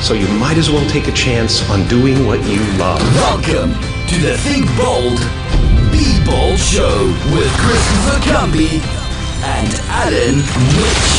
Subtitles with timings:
[0.00, 3.02] So you might as well take a chance on doing what you love.
[3.16, 3.72] Welcome
[4.06, 5.18] to the Think Bold,
[5.90, 8.80] Be Bold Show with Christopher Cumby
[9.42, 11.18] and Alan Rich.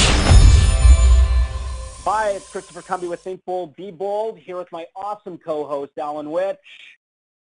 [2.05, 6.31] Hi, it's Christopher Cumby with Think Bold, Be Bold, here with my awesome co-host, Alan
[6.31, 6.57] Rich.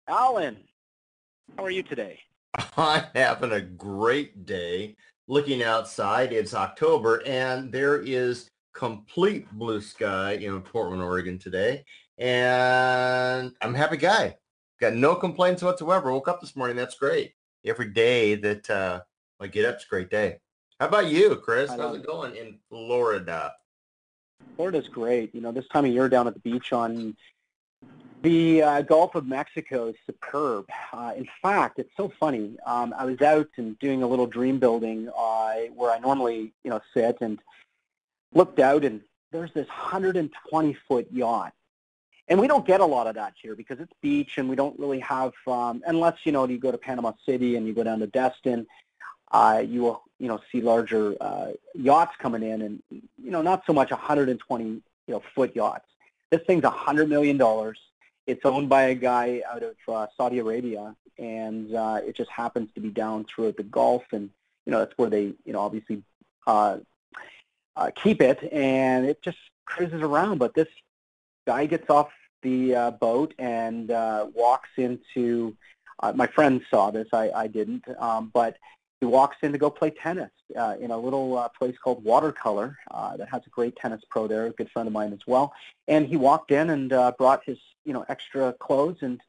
[0.08, 0.56] Alan,
[1.56, 2.18] how are you today?
[2.76, 4.96] I'm having a great day.
[5.28, 11.84] Looking outside, it's October, and there is complete blue sky in Portland, Oregon today.
[12.18, 14.36] And I'm a happy guy.
[14.80, 16.12] Got no complaints whatsoever.
[16.12, 16.76] Woke up this morning.
[16.76, 17.34] That's great.
[17.64, 19.00] Every day that uh,
[19.40, 20.38] I get up, it's a great day.
[20.80, 21.70] How about you, Chris?
[21.70, 23.52] How's it going in Florida?
[24.56, 25.34] Florida's great.
[25.34, 27.16] You know, this time of year down at the beach on
[28.22, 30.66] the uh, Gulf of Mexico is superb.
[30.92, 32.56] Uh, in fact, it's so funny.
[32.66, 36.70] Um, I was out and doing a little dream building uh, where I normally, you
[36.70, 37.38] know, sit and
[38.34, 39.00] looked out and
[39.30, 41.52] there's this 120 foot yacht.
[42.28, 44.78] And we don't get a lot of that here because it's beach and we don't
[44.78, 47.98] really have, um, unless, you know, you go to Panama City and you go down
[47.98, 48.66] to Destin,
[49.32, 53.64] uh, you will, you know, see larger uh, yachts coming in and, you know, not
[53.66, 55.86] so much 120, you know, foot yachts.
[56.30, 57.40] This thing's $100 million.
[58.26, 62.70] It's owned by a guy out of uh, Saudi Arabia and uh, it just happens
[62.74, 64.30] to be down throughout the Gulf and,
[64.64, 66.02] you know, that's where they, you know, obviously
[66.46, 66.78] uh,
[67.76, 70.38] uh, keep it, and it just cruises around.
[70.38, 70.68] But this
[71.46, 72.10] guy gets off
[72.42, 75.56] the uh, boat and uh, walks into.
[76.02, 77.06] Uh, my friend saw this.
[77.12, 78.56] I, I didn't, um, but
[79.02, 82.78] he walks in to go play tennis uh, in a little uh, place called Watercolor
[82.92, 85.52] uh, that has a great tennis pro there, a good friend of mine as well.
[85.88, 89.20] And he walked in and uh, brought his, you know, extra clothes, and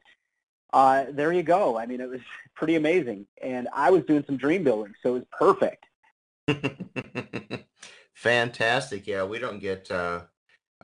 [0.72, 1.76] uh, there you go.
[1.76, 2.20] I mean, it was
[2.54, 3.26] pretty amazing.
[3.42, 5.84] And I was doing some dream building, so it was perfect.
[8.14, 9.06] Fantastic.
[9.06, 10.22] Yeah, we don't get uh,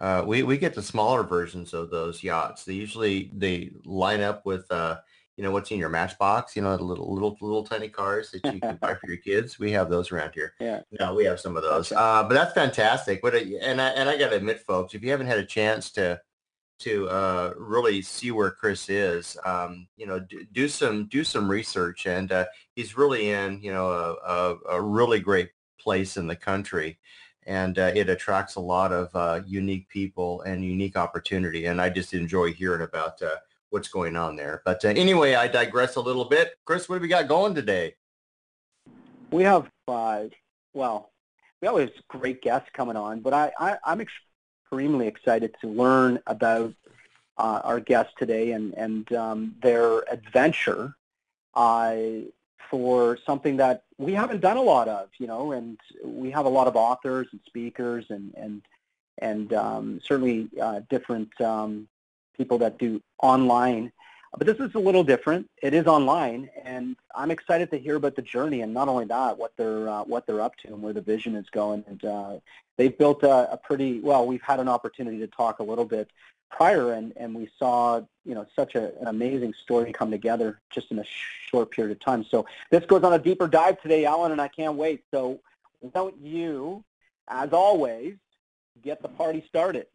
[0.00, 2.64] uh, we we get the smaller versions of those yachts.
[2.64, 4.98] They usually they line up with uh,
[5.36, 6.56] you know what's in your matchbox.
[6.56, 9.58] You know, the little little little tiny cars that you can buy for your kids.
[9.58, 10.54] We have those around here.
[10.58, 10.80] Yeah.
[10.98, 11.92] No, we have some of those.
[11.92, 13.22] Uh, but that's fantastic.
[13.22, 15.90] But and I and I got to admit, folks, if you haven't had a chance
[15.92, 16.20] to
[16.80, 21.50] to uh, really see where Chris is, um, you know, do, do, some do some
[21.50, 26.26] research, and uh, he's really in you know a, a, a really great place in
[26.26, 26.98] the country
[27.46, 31.66] and uh, it attracts a lot of uh, unique people and unique opportunity.
[31.66, 33.36] And I just enjoy hearing about uh,
[33.70, 34.62] what's going on there.
[34.64, 36.54] But uh, anyway, I digress a little bit.
[36.64, 37.94] Chris, what have we got going today?
[39.30, 41.10] We have, well,
[41.60, 46.74] we always great guests coming on, but I, I, am extremely excited to learn about
[47.38, 50.94] uh, our guests today and, and um, their adventure
[52.70, 56.48] for something that we haven't done a lot of, you know, and we have a
[56.48, 58.62] lot of authors and speakers and and
[59.18, 61.88] and um, certainly uh, different um,
[62.36, 63.92] people that do online.
[64.36, 65.50] But this is a little different.
[65.60, 69.36] It is online, and I'm excited to hear about the journey, and not only that,
[69.36, 71.84] what they're uh, what they're up to and where the vision is going.
[71.88, 72.38] And uh,
[72.76, 74.26] they've built a, a pretty well.
[74.26, 76.10] We've had an opportunity to talk a little bit
[76.48, 80.92] prior, and, and we saw you know such a, an amazing story come together just
[80.92, 81.04] in a
[81.50, 82.24] short period of time.
[82.24, 85.02] So this goes on a deeper dive today, Alan, and I can't wait.
[85.10, 85.40] So
[85.92, 86.84] don't you,
[87.26, 88.14] as always,
[88.82, 89.86] get the party started?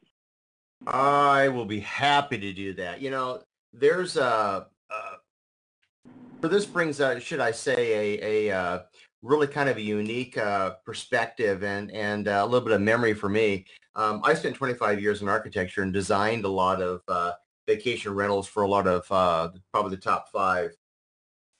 [0.86, 3.02] I will be happy to do that.
[3.02, 3.42] You know,
[3.80, 8.80] there's a, a this brings, uh, should I say, a, a uh,
[9.22, 13.14] really kind of a unique uh, perspective and, and uh, a little bit of memory
[13.14, 13.66] for me.
[13.96, 17.32] Um, I spent 25 years in architecture and designed a lot of uh,
[17.66, 20.72] vacation rentals for a lot of uh, probably the top five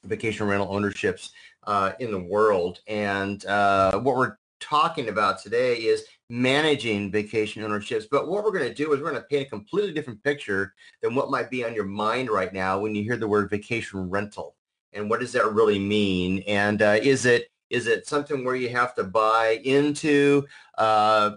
[0.04, 1.32] vacation rental ownerships
[1.64, 2.82] uh, in the world.
[2.88, 8.08] And what we're talking about today is managing vacation ownerships.
[8.10, 10.74] But what we're going to do is we're going to paint a completely different picture
[11.02, 14.10] than what might be on your mind right now when you hear the word vacation
[14.10, 14.56] rental.
[14.94, 16.44] And what does that really mean?
[16.48, 20.46] And uh, is it is it something where you have to buy into,
[20.78, 21.32] uh,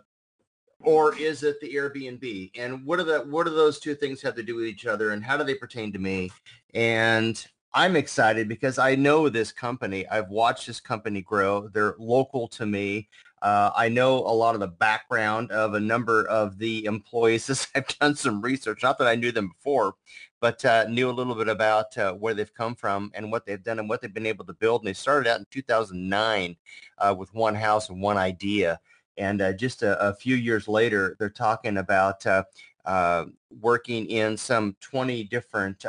[0.81, 2.53] or is it the Airbnb?
[2.57, 5.11] And what are the what do those two things have to do with each other?
[5.11, 6.31] And how do they pertain to me?
[6.75, 7.45] And
[7.75, 10.07] I'm excited because I know this company.
[10.09, 11.69] I've watched this company grow.
[11.69, 13.09] They're local to me.
[13.43, 17.69] Uh, I know a lot of the background of a number of the employees as
[17.75, 18.83] I've done some research.
[18.83, 19.95] Not that I knew them before,
[20.41, 23.63] but uh, knew a little bit about uh, where they've come from and what they've
[23.63, 24.83] done and what they've been able to build.
[24.83, 26.57] And they started out in 2009
[26.99, 28.81] uh, with one house and one idea.
[29.17, 33.25] And uh, just a, a, few years later, they're talking about uh,
[33.61, 35.85] working in some 20 different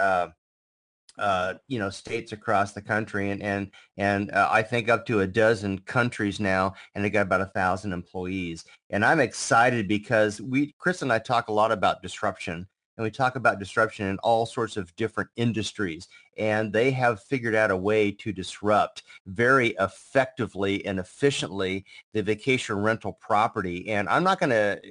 [1.19, 5.19] uh, you know states across the country and and and uh, I think up to
[5.19, 8.65] a dozen countries now and they got about a thousand employees.
[8.89, 12.67] And I'm excited because we Chris and I talk a lot about disruption
[12.97, 16.07] and we talk about disruption in all sorts of different industries
[16.37, 22.77] and they have figured out a way to disrupt very effectively and efficiently the vacation
[22.77, 23.89] rental property.
[23.89, 24.81] And I'm not going to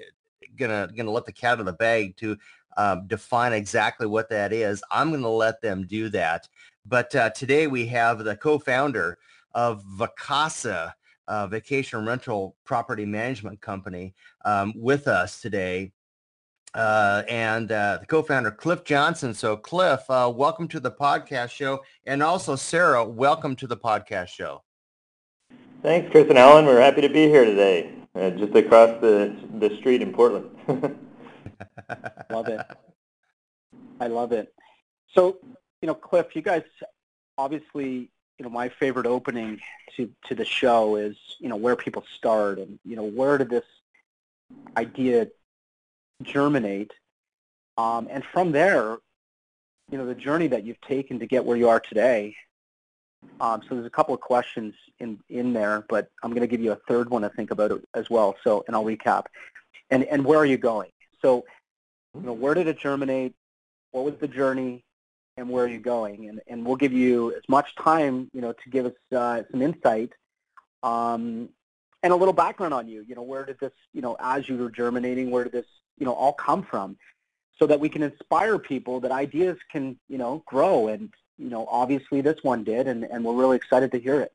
[0.57, 2.37] gonna gonna let the cat out of the bag to
[2.79, 4.83] um, define exactly what that is.
[4.91, 6.49] I'm going to let them do that.
[6.87, 9.19] But uh, today we have the co-founder
[9.53, 10.93] of Vacasa,
[11.27, 14.15] uh, vacation rental property management company,
[14.45, 15.93] um, with us today.
[16.75, 19.35] Uh, and uh, the co-founder Cliff Johnson.
[19.35, 24.29] So Cliff, uh, welcome to the podcast show, and also Sarah, welcome to the podcast
[24.29, 24.63] show.
[25.83, 26.67] Thanks, Chris and Alan.
[26.67, 30.99] We're happy to be here today, uh, just across the the street in Portland.
[32.31, 32.61] love it.
[34.00, 34.52] I love it.
[35.14, 35.38] So,
[35.82, 36.62] you know, Cliff, you guys
[37.37, 39.61] obviously, you know, my favorite opening
[39.96, 43.50] to to the show is, you know, where people start and, you know, where did
[43.50, 43.64] this
[44.76, 45.29] idea
[46.23, 46.93] germinate?
[47.76, 48.99] Um, and from there,
[49.91, 52.37] you know, the journey that you've taken to get where you are today.
[53.41, 56.61] Um, so there's a couple of questions in, in there, but I'm going to give
[56.61, 58.37] you a third one to think about as well.
[58.44, 59.25] So, and I'll recap.
[59.91, 60.91] And, and where are you going?
[61.23, 61.44] So
[62.20, 63.35] you know, where did it germinate?
[63.93, 64.85] What was the journey?
[65.37, 66.29] And where are you going?
[66.29, 69.62] And, and we'll give you as much time, you know, to give us uh, some
[69.62, 70.12] insight
[70.82, 71.49] um,
[72.03, 73.05] and a little background on you.
[73.06, 75.67] You know, where did this, you know, as you were germinating, where did this,
[75.97, 76.97] you know, all come from?
[77.56, 80.88] So that we can inspire people that ideas can, you know, grow.
[80.88, 84.32] And, you know, obviously this one did, and, and we're really excited to hear it.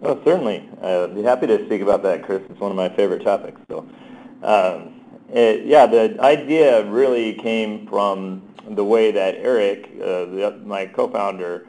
[0.00, 0.68] Oh, certainly.
[0.80, 2.42] I'd be happy to speak about that, Chris.
[2.48, 3.60] It's one of my favorite topics.
[3.68, 3.88] So,
[4.42, 4.97] um,
[5.32, 11.66] it, yeah, the idea really came from the way that Eric, uh, the, my co-founder,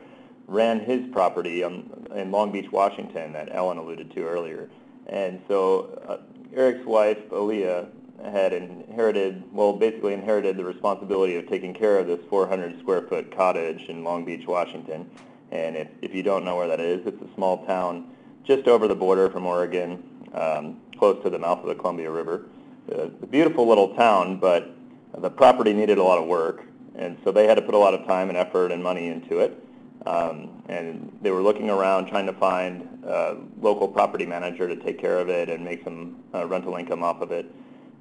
[0.47, 4.69] ran his property um, in Long Beach, Washington, that Ellen alluded to earlier.
[5.07, 6.17] And so uh,
[6.56, 7.88] Eric's wife, Aaliyah,
[8.31, 13.35] had inherited, well, basically inherited the responsibility of taking care of this 400 square foot
[13.35, 15.09] cottage in Long Beach, Washington.
[15.51, 18.11] And if, if you don't know where that is, it's a small town
[18.44, 22.45] just over the border from Oregon, um, close to the mouth of the Columbia River
[22.91, 24.75] a beautiful little town, but
[25.17, 26.65] the property needed a lot of work,
[26.95, 29.39] and so they had to put a lot of time and effort and money into
[29.39, 29.63] it.
[30.05, 34.99] Um, and they were looking around trying to find a local property manager to take
[34.99, 37.45] care of it and make some uh, rental income off of it.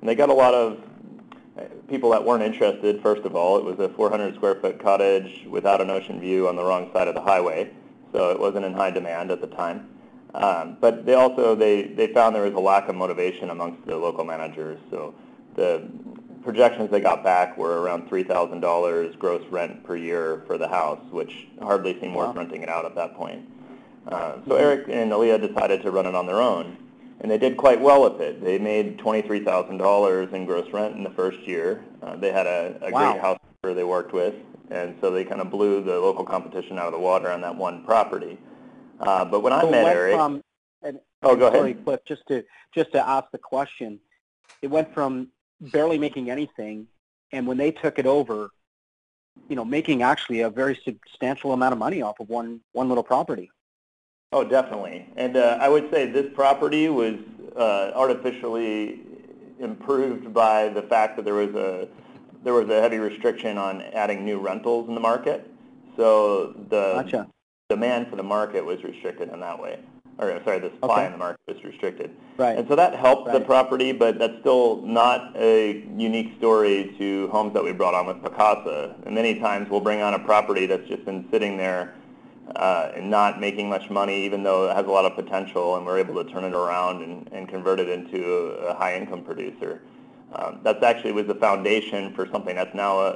[0.01, 0.79] And they got a lot of
[1.59, 3.59] uh, people that weren't interested, first of all.
[3.59, 7.09] It was a 400 square foot cottage without an ocean view on the wrong side
[7.09, 7.71] of the highway,
[8.13, 9.89] so it wasn't in high demand at the time.
[10.35, 13.97] Um, but they also they, they found there was a lack of motivation amongst the
[13.97, 14.79] local managers.
[14.91, 15.15] So
[15.55, 15.89] the
[16.43, 20.69] projections they got back were around three thousand dollars gross rent per year for the
[20.69, 23.49] house, which hardly seemed worth renting it out at that point.
[24.07, 24.53] Uh, so mm-hmm.
[24.53, 26.77] Eric and Aaliyah decided to run it on their own,
[27.21, 28.43] and they did quite well with it.
[28.43, 31.85] They made twenty-three thousand dollars in gross rent in the first year.
[32.03, 33.13] Uh, they had a, a wow.
[33.13, 34.35] great housekeeper they worked with,
[34.71, 37.57] and so they kind of blew the local competition out of the water on that
[37.57, 38.39] one property.
[39.01, 40.43] Uh, but when I met Eric, from,
[40.83, 41.85] and, oh, go sorry, ahead.
[41.85, 44.01] Cliff, just to just to ask the question,
[44.63, 45.29] it went from
[45.61, 46.87] barely making anything,
[47.33, 48.51] and when they took it over,
[49.49, 53.05] you know, making actually a very substantial amount of money off of one one little
[53.05, 53.51] property.
[54.33, 55.07] Oh, definitely.
[55.17, 57.15] And uh, I would say this property was
[57.57, 59.01] uh, artificially
[59.59, 61.89] improved by the fact that there was a
[62.45, 65.51] there was a heavy restriction on adding new rentals in the market.
[65.97, 67.29] So the gotcha
[67.69, 69.79] demand for the market was restricted in that way.
[70.17, 71.07] Or sorry, the supply Okay.
[71.07, 72.11] in the market was restricted.
[72.39, 72.57] Right.
[72.57, 77.53] And so that helped the property, but that's still not a unique story to homes
[77.53, 78.95] that we brought on with Vacasa.
[79.05, 81.95] And many times we'll bring on a property that's just been sitting there
[82.57, 85.85] uh, and not making much money, even though it has a lot of potential, and
[85.85, 89.83] we're able to turn it around and, and convert it into a, a high-income producer.
[90.33, 93.11] Um, that's actually was the foundation for something that's now a,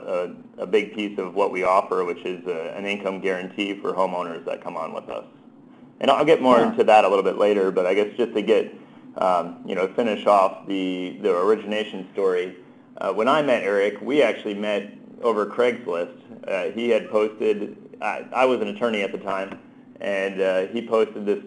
[0.58, 3.92] a, a big piece of what we offer, which is a, an income guarantee for
[3.92, 5.26] homeowners that come on with us.
[6.00, 6.70] And I'll get more Yeah.
[6.70, 8.74] into that a little bit later, but I guess just to get,
[9.18, 12.56] um, you know, finish off the, the origination story,
[12.96, 14.90] uh, when I met Eric, we actually met
[15.22, 16.16] over Craigslist.
[16.48, 19.58] Uh, he had posted, I, I was an attorney at the time,
[20.02, 21.38] and uh, he posted this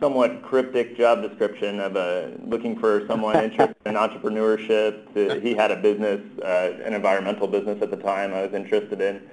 [0.00, 5.12] somewhat cryptic job description of uh, looking for someone interested in entrepreneurship.
[5.12, 9.02] To, he had a business, uh, an environmental business at the time I was interested
[9.02, 9.28] in.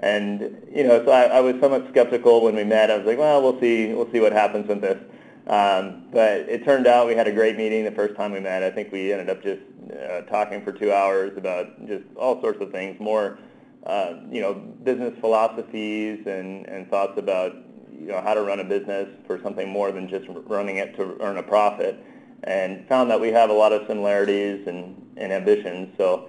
[0.00, 2.90] And you know, so I, I was somewhat skeptical when we met.
[2.90, 4.98] I was like, well, we'll see, we'll see what happens with this.
[5.46, 8.62] Um, but it turned out we had a great meeting the first time we met.
[8.62, 12.60] I think we ended up just uh, talking for two hours about just all sorts
[12.60, 13.38] of things, more
[13.86, 17.56] uh, you know, business philosophies and, and thoughts about
[17.98, 21.16] you know how to run a business for something more than just running it to
[21.20, 22.04] earn a profit.
[22.44, 25.92] And found that we have a lot of similarities and, and ambitions.
[25.96, 26.28] So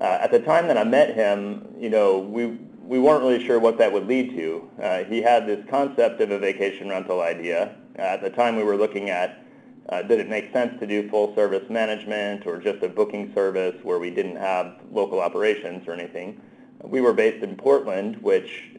[0.00, 3.58] uh, at the time that I met him, you know, we we weren't really sure
[3.58, 4.70] what that would lead to.
[4.80, 7.74] Uh, he had this concept of a vacation rental idea.
[7.98, 9.44] Uh, at the time, we were looking at
[9.88, 13.74] uh, did it make sense to do full service management or just a booking service
[13.82, 16.40] where we didn't have local operations or anything.
[16.82, 18.76] We were based in Portland, which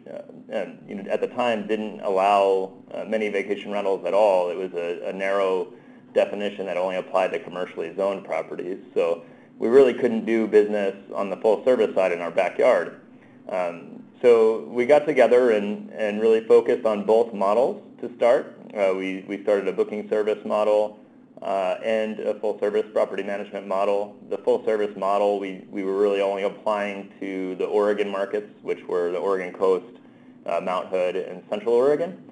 [0.49, 4.49] and, you know, at the time didn't allow uh, many vacation rentals at all.
[4.49, 5.73] It was a, a narrow
[6.13, 8.79] definition that only applied to commercially zoned properties.
[8.93, 9.23] So
[9.57, 13.01] we really couldn't do business on the full service side in our backyard.
[13.49, 18.57] Um, so we got together and, and really focused on both models to start.
[18.75, 20.99] Uh, we, we started a booking service model
[21.41, 24.17] uh, and a full service property management model.
[24.29, 28.83] The full service model, we, we were really only applying to the Oregon markets, which
[28.87, 29.98] were the Oregon coast,
[30.45, 32.23] uh, Mount Hood, and Central Oregon.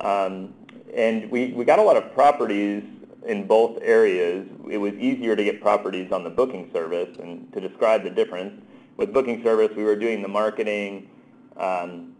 [0.00, 0.54] Um,
[0.94, 2.82] and we, we got a lot of properties
[3.26, 4.46] in both areas.
[4.68, 8.60] It was easier to get properties on the booking service, and to describe the difference,
[8.96, 11.08] with booking service, we were doing the marketing
[11.56, 12.14] um,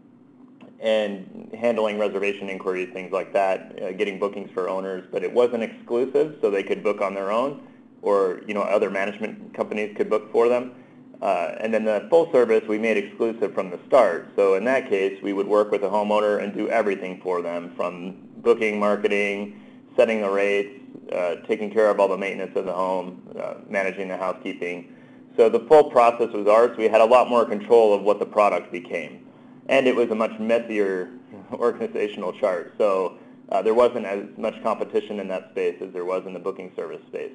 [0.79, 5.61] and handling reservation inquiries, things like that, uh, getting bookings for owners, but it wasn't
[5.61, 7.61] exclusive, so they could book on their own,
[8.01, 10.73] or you know other management companies could book for them.
[11.21, 14.27] Uh, and then the full service we made exclusive from the start.
[14.35, 17.73] So in that case, we would work with a homeowner and do everything for them,
[17.75, 19.61] from booking, marketing,
[19.95, 20.79] setting the rates,
[21.11, 24.95] uh, taking care of all the maintenance of the home, uh, managing the housekeeping.
[25.37, 26.75] So the full process was ours.
[26.77, 29.27] We had a lot more control of what the product became.
[29.67, 31.11] And it was a much messier
[31.53, 32.73] organizational chart.
[32.79, 33.17] So
[33.49, 36.71] uh, there wasn't as much competition in that space as there was in the booking
[36.75, 37.33] service space.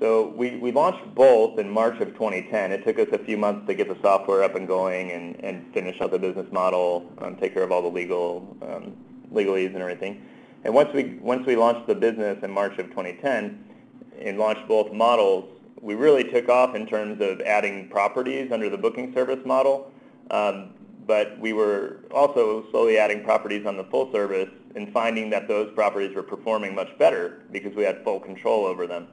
[0.00, 2.72] So we, we launched both in March of 2010.
[2.72, 5.72] It took us a few months to get the software up and going and, and
[5.72, 8.96] finish out the business model, um, take care of all the legal um,
[9.32, 10.24] legalese and everything.
[10.64, 13.64] And once we once we launched the business in March of 2010
[14.20, 15.44] and launched both models,
[15.80, 19.92] we really took off in terms of adding properties under the booking service model.
[20.30, 20.70] Um,
[21.06, 25.70] but we were also slowly adding properties on the full service and finding that those
[25.74, 29.06] properties were performing much better because we had full control over them.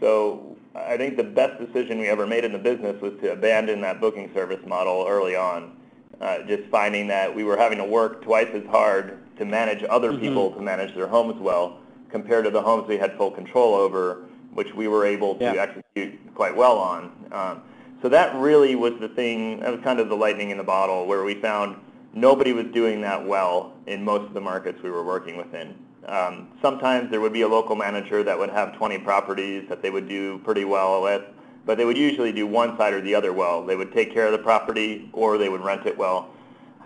[0.00, 3.80] So I think the best decision we ever made in the business was to abandon
[3.82, 5.72] that booking service model early on.
[6.20, 10.12] Uh, just finding that we were having to work twice as hard to manage other
[10.12, 10.20] Mhm.
[10.20, 11.78] people to manage their homes well
[12.10, 14.22] compared to the homes we had full control over,
[14.54, 15.62] which we were able to Yeah.
[15.62, 17.10] execute quite well on.
[17.32, 17.62] Um,
[18.00, 21.04] so that really was the thing, that was kind of the lightning in the bottle
[21.06, 21.76] where we found
[22.14, 25.74] nobody was doing that well in most of the markets we were working within.
[26.06, 29.90] Um, sometimes there would be a local manager that would have 20 properties that they
[29.90, 31.22] would do pretty well with,
[31.64, 33.64] but they would usually do one side or the other well.
[33.64, 36.30] They would take care of the property or they would rent it well.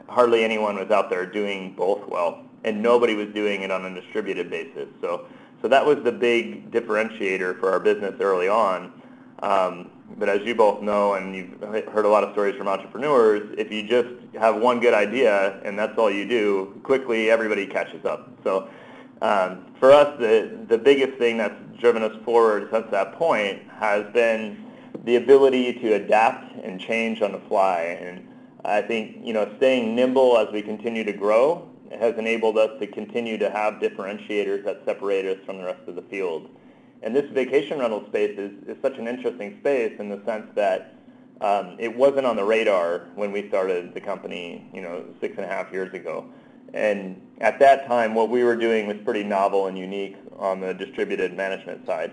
[0.08, 4.00] Hardly anyone was out there doing both well, and nobody was doing it on a
[4.00, 4.88] distributed basis.
[5.00, 5.26] So,
[5.60, 8.92] so that was the big differentiator for our business early on.
[9.40, 13.54] Um, but as you both know, and you've heard a lot of stories from entrepreneurs,
[13.56, 18.04] if you just have one good idea and that's all you do, quickly everybody catches
[18.04, 18.32] up.
[18.42, 18.68] So
[19.22, 24.04] um, for us, the, the biggest thing that's driven us forward since that point has
[24.12, 24.66] been
[25.04, 27.98] the ability to adapt and change on the fly.
[28.00, 28.26] And
[28.64, 31.66] I think, you know, staying nimble as we continue to grow
[31.98, 35.96] has enabled us to continue to have differentiators that separate us from the rest of
[35.96, 36.48] the field.
[37.02, 40.94] And this vacation rental space is, is such an interesting space in the sense that
[41.40, 45.44] um, it wasn't on the radar when we started the company, you know, six and
[45.44, 46.26] a half years ago.
[46.72, 50.74] And at that time, what we were doing was pretty novel and unique on the
[50.74, 52.12] distributed management side.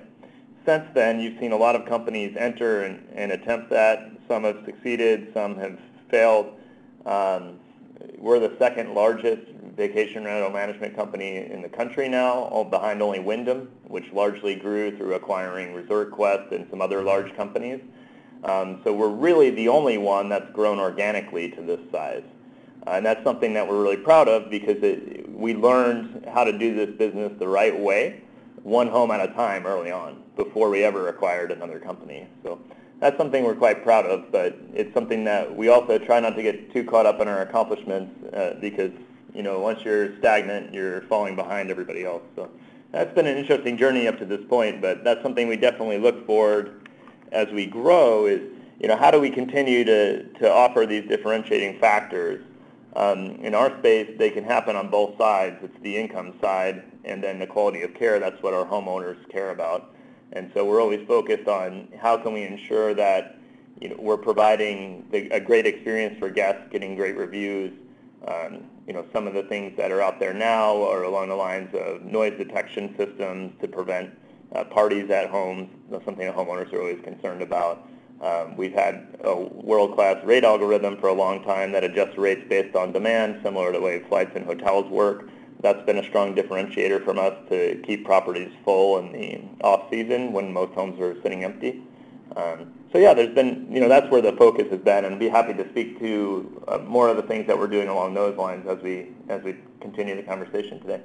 [0.65, 4.11] Since then, you've seen a lot of companies enter and, and attempt that.
[4.27, 6.47] Some have succeeded, some have failed.
[7.05, 7.59] Um,
[8.17, 9.43] we're the second largest
[9.77, 15.13] vacation rental management company in the country now, behind only Wyndham, which largely grew through
[15.13, 17.79] acquiring ResortQuest and some other large companies.
[18.43, 22.23] Um, so we're really the only one that's grown organically to this size.
[22.87, 26.75] And that's something that we're really proud of because it, we learned how to do
[26.75, 28.21] this business the right way,
[28.63, 32.27] one home at a time early on, before we ever acquired another company.
[32.43, 32.59] So
[32.99, 36.43] that's something we're quite proud of, but it's something that we also try not to
[36.43, 38.91] get too caught up in our accomplishments uh, because,
[39.33, 42.23] you know, once you're stagnant, you're falling behind everybody else.
[42.35, 42.49] So
[42.91, 46.25] that's been an interesting journey up to this point, but that's something we definitely look
[46.25, 46.89] forward
[47.31, 48.41] as we grow is,
[48.79, 52.43] you know, how do we continue to, to offer these differentiating factors?
[52.97, 55.57] Um, in our space, they can happen on both sides.
[55.61, 58.19] It's the income side and then the quality of care.
[58.19, 59.93] That's what our homeowners care about.
[60.31, 63.37] And so we're always focused on how can we ensure that
[63.79, 67.71] you know, we're providing the, a great experience for guests, getting great reviews.
[68.27, 71.35] Um, you know, some of the things that are out there now are along the
[71.35, 74.09] lines of noise detection systems to prevent
[74.55, 77.87] uh, parties at homes, That's something that homeowners are always concerned about.
[78.21, 82.75] Um, we've had a world-class rate algorithm for a long time that adjusts rates based
[82.75, 85.29] on demand, similar to the way flights and hotels work
[85.61, 90.31] that's been a strong differentiator from us to keep properties full in the off season
[90.31, 91.81] when most homes are sitting empty.
[92.35, 95.19] Um, so yeah, there's been, you know, that's where the focus has been, and I'd
[95.19, 98.37] be happy to speak to uh, more of the things that we're doing along those
[98.37, 101.01] lines as we as we continue the conversation today.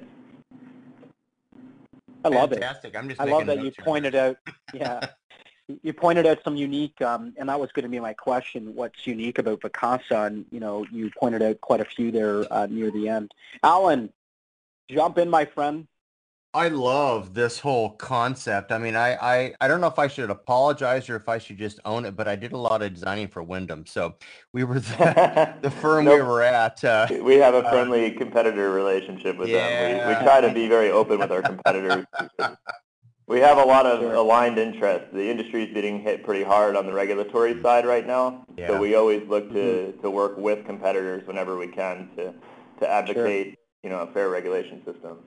[2.24, 2.94] I love Fantastic.
[2.94, 2.98] it.
[2.98, 4.36] I'm just I love that you pointed out.
[4.72, 5.08] Yeah,
[5.82, 8.74] you pointed out some unique, um, and that was going to be my question.
[8.74, 10.26] What's unique about Vacasa?
[10.26, 13.32] And you know, you pointed out quite a few there uh, near the end.
[13.62, 14.12] Alan,
[14.90, 15.86] jump in, my friend.
[16.54, 18.72] I love this whole concept.
[18.72, 21.56] I mean, I, I, I don't know if I should apologize or if I should
[21.56, 23.86] just own it, but I did a lot of designing for Wyndham.
[23.86, 24.16] So
[24.52, 26.16] we were the, the firm nope.
[26.16, 26.84] we were at.
[26.84, 29.68] Uh, we have a uh, friendly uh, competitor relationship with yeah.
[29.68, 30.08] them.
[30.08, 32.04] We, we try to be very open with our competitors.
[33.26, 34.14] we have a lot of sure.
[34.14, 35.08] aligned interests.
[35.12, 38.44] The industry is getting hit pretty hard on the regulatory side right now.
[38.56, 38.68] Yeah.
[38.68, 40.00] So we always look to, mm-hmm.
[40.02, 42.34] to work with competitors whenever we can to,
[42.80, 45.18] to advocate sure you know, a fair regulation system.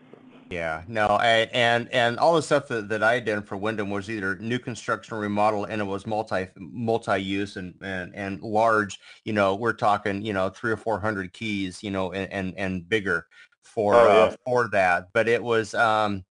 [0.49, 4.11] Yeah, no, I, and and all the stuff that, that I did for Wyndham was
[4.11, 8.99] either new construction or remodel, and it was multi multi use and, and and large.
[9.23, 12.53] You know, we're talking you know three or four hundred keys, you know, and and,
[12.57, 13.25] and bigger
[13.63, 14.13] for oh, yeah.
[14.13, 15.07] uh, for that.
[15.13, 16.23] But it was um,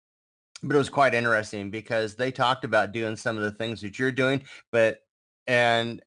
[0.64, 3.98] but it was quite interesting because they talked about doing some of the things that
[3.98, 5.00] you're doing, but
[5.46, 6.02] and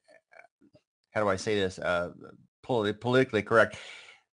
[1.12, 1.78] how do I say this?
[1.78, 2.10] Uh,
[2.62, 3.78] politically correct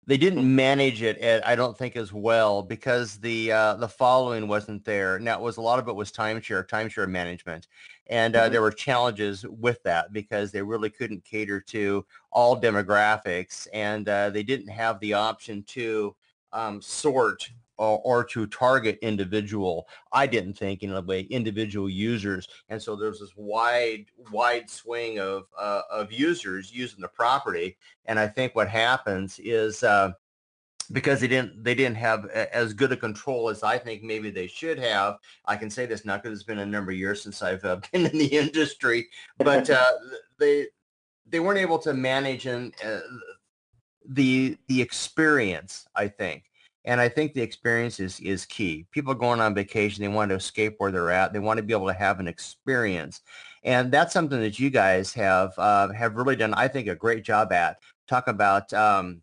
[0.07, 4.49] they didn't manage it at, I don't think as well because the uh, the following
[4.49, 5.19] wasn't there.
[5.19, 7.69] Now it was a lot of it was timeshare, timeshare management,
[8.09, 8.53] and uh, mm-hmm.
[8.53, 14.31] there were challenges with that because they really couldn't cater to all demographics, and uh,
[14.31, 16.15] they didn't have the option to
[16.53, 22.47] um, sort or, or, to target individual, I didn't think in a way, individual users.
[22.69, 27.77] And so there's this wide, wide swing of, uh, of users using the property.
[28.07, 30.13] And I think what happens is uh,
[30.93, 34.47] because they didn't, they didn't have as good a control as I think maybe they
[34.47, 35.19] should have.
[35.47, 37.81] I can say this now because it's been a number of years since I've uh,
[37.93, 39.09] been in the industry,
[39.39, 39.93] but uh,
[40.39, 40.67] they,
[41.27, 43.01] they weren't able to manage and uh,
[44.07, 46.45] the, the experience, I think
[46.85, 48.87] and I think the experience is, is key.
[48.91, 51.33] People going on vacation, they want to escape where they're at.
[51.33, 53.23] They want to be able to have an experience.
[53.63, 57.25] And that's something that you guys have uh, have really done, I think, a great
[57.25, 57.79] job at.
[58.07, 59.23] Talk about, um,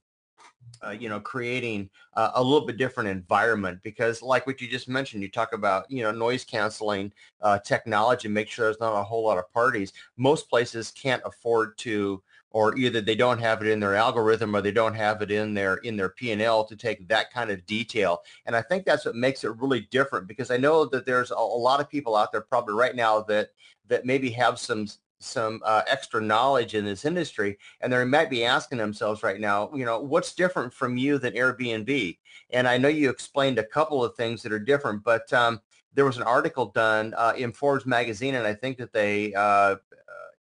[0.83, 4.89] uh, you know, creating uh, a little bit different environment because like what you just
[4.89, 9.03] mentioned, you talk about, you know, noise canceling uh, technology, make sure there's not a
[9.03, 9.93] whole lot of parties.
[10.17, 14.61] Most places can't afford to or either they don't have it in their algorithm or
[14.61, 18.21] they don't have it in their in their P&L to take that kind of detail.
[18.45, 21.35] And I think that's what makes it really different because I know that there's a,
[21.35, 23.49] a lot of people out there probably right now that
[23.87, 24.87] that maybe have some
[25.19, 29.69] some uh, extra knowledge in this industry and they might be asking themselves right now,
[29.71, 32.17] you know, what's different from you than Airbnb?
[32.49, 35.61] And I know you explained a couple of things that are different, but um,
[35.93, 39.75] there was an article done uh, in Forbes magazine, and I think that they uh,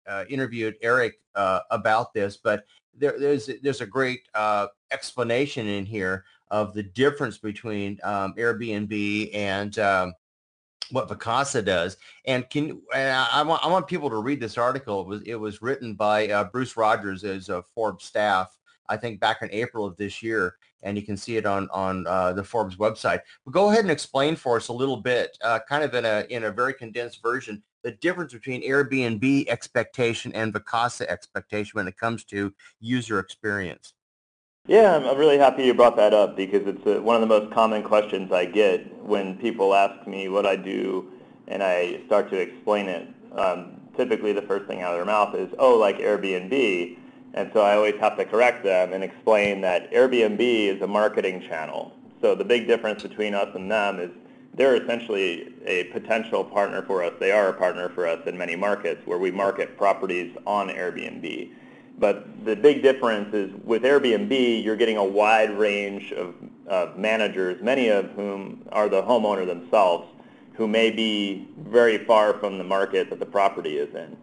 [0.07, 2.65] uh, interviewed Eric uh, about this, but
[2.97, 9.29] there, there's there's a great uh, explanation in here of the difference between um, Airbnb
[9.33, 10.13] and um,
[10.91, 11.97] what Vacasa does.
[12.25, 15.01] And can and I, want I want people to read this article.
[15.01, 18.57] It was it was written by uh, Bruce Rogers as a Forbes staff.
[18.89, 22.07] I think back in April of this year, and you can see it on on
[22.07, 23.19] uh, the Forbes website.
[23.45, 26.25] But go ahead and explain for us a little bit, uh, kind of in a
[26.29, 31.97] in a very condensed version, the difference between Airbnb expectation and Vacasa expectation when it
[31.97, 33.93] comes to user experience.
[34.67, 37.53] Yeah, I'm really happy you brought that up because it's a, one of the most
[37.53, 41.09] common questions I get when people ask me what I do
[41.47, 43.07] and I start to explain it.
[43.33, 46.97] Um, typically the first thing out of their mouth is, oh, like Airbnb.
[47.33, 51.41] And so I always have to correct them and explain that Airbnb is a marketing
[51.47, 51.93] channel.
[52.21, 54.11] So the big difference between us and them is
[54.57, 57.13] they're essentially a potential partner for us.
[57.19, 61.51] They are a partner for us in many markets where we market properties on Airbnb.
[61.99, 66.33] But the big difference is with Airbnb, you're getting a wide range of,
[66.65, 70.07] of managers, many of whom are the homeowner themselves,
[70.53, 74.17] who may be very far from the market that the property is in.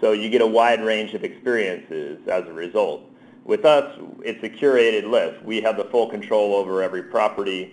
[0.00, 3.02] So you get a wide range of experiences as a result.
[3.44, 5.44] With us, it's a curated list.
[5.44, 7.72] We have the full control over every property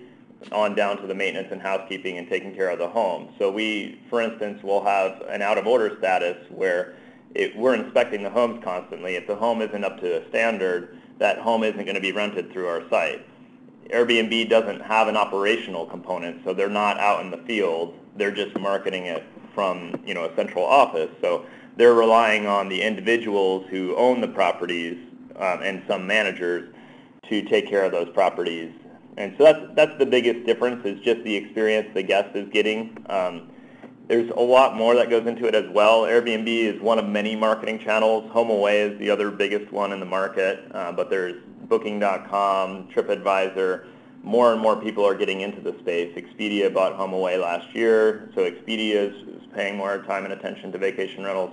[0.51, 3.33] on down to the maintenance and housekeeping and taking care of the home.
[3.39, 6.95] So we, for instance, will have an out-of-order status where
[7.35, 9.15] it, we're inspecting the homes constantly.
[9.15, 12.51] If the home isn't up to a standard, that home isn't going to be rented
[12.51, 13.25] through our site.
[13.89, 17.97] Airbnb doesn't have an operational component, so they're not out in the field.
[18.15, 21.09] They're just marketing it from you know a central office.
[21.21, 21.45] So
[21.77, 24.97] they're relying on the individuals who own the properties
[25.35, 26.73] um, and some managers
[27.29, 28.71] to take care of those properties.
[29.17, 33.05] And so that's that's the biggest difference is just the experience the guest is getting.
[33.09, 33.49] Um,
[34.07, 36.01] there's a lot more that goes into it as well.
[36.01, 38.29] Airbnb is one of many marketing channels.
[38.31, 43.85] HomeAway is the other biggest one in the market, uh, but there's Booking.com, TripAdvisor.
[44.21, 46.15] More and more people are getting into the space.
[46.15, 50.77] Expedia bought HomeAway last year, so Expedia is, is paying more time and attention to
[50.77, 51.51] vacation rentals.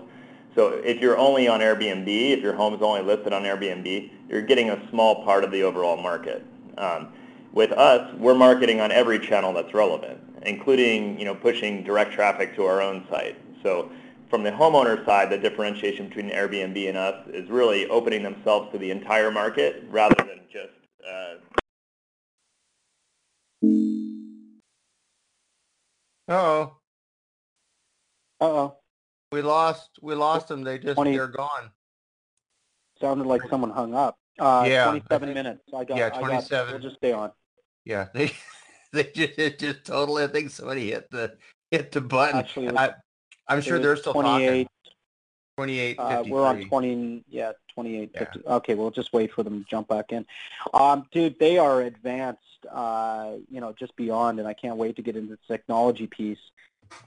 [0.54, 4.42] So if you're only on Airbnb, if your home is only listed on Airbnb, you're
[4.42, 6.44] getting a small part of the overall market.
[6.76, 7.08] Um,
[7.52, 12.54] with us, we're marketing on every channel that's relevant including you know pushing direct traffic
[12.56, 13.36] to our own site.
[13.62, 13.90] So
[14.28, 18.78] from the homeowner side, the differentiation between Airbnb and us is really opening themselves to
[18.78, 20.72] the entire market rather than just.
[21.06, 21.34] Uh...
[26.28, 26.76] oh.
[28.40, 28.76] Uh oh.
[29.32, 29.90] We lost.
[30.00, 30.64] We lost them.
[30.64, 31.70] They just 20, they're gone.
[33.00, 34.16] Sounded like someone hung up.
[34.38, 34.84] Uh, yeah.
[34.86, 35.62] 27 minutes.
[35.74, 35.98] I got.
[35.98, 36.58] Yeah, 27.
[36.58, 37.30] I got, we'll just stay on.
[37.84, 38.08] Yeah.
[38.14, 38.32] They.
[38.92, 40.24] they just it just totally.
[40.24, 41.36] I think somebody hit the
[41.70, 42.40] hit the button.
[42.40, 42.92] Actually, I,
[43.48, 44.68] am sure they're still 28, talking.
[45.56, 48.18] 28, uh, we're on 20, yeah, 28, yeah.
[48.18, 48.40] 50.
[48.46, 50.24] Okay, we'll just wait for them to jump back in.
[50.72, 52.40] Um, dude, they are advanced,
[52.70, 56.38] uh, you know, just beyond, and I can't wait to get into the technology piece.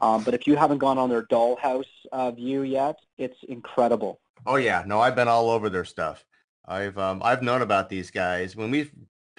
[0.02, 4.20] Um, but if you haven't gone on their dollhouse uh, view yet, it's incredible.
[4.46, 6.24] Oh yeah, no, I've been all over their stuff.
[6.66, 8.92] I've um, I've known about these guys when we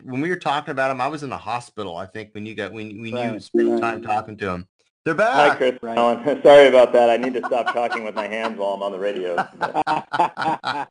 [0.02, 1.96] when we were talking about him, I was in the hospital.
[1.96, 3.80] I think when you got when when right, you spent right.
[3.80, 4.68] time talking to him.
[5.04, 5.34] They're back.
[5.34, 5.78] Hi, Chris.
[5.82, 5.98] Right.
[5.98, 6.24] Alan.
[6.42, 7.10] Sorry about that.
[7.10, 9.36] I need to stop talking with my hands while I'm on the radio.
[9.60, 10.86] I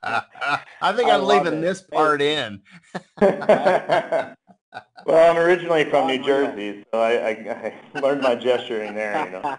[0.96, 1.62] think I am leaving it.
[1.62, 2.62] this part in.
[3.20, 4.36] well,
[5.08, 9.26] I'm originally from New Jersey, so I, I, I learned my gesturing there.
[9.26, 9.58] You know,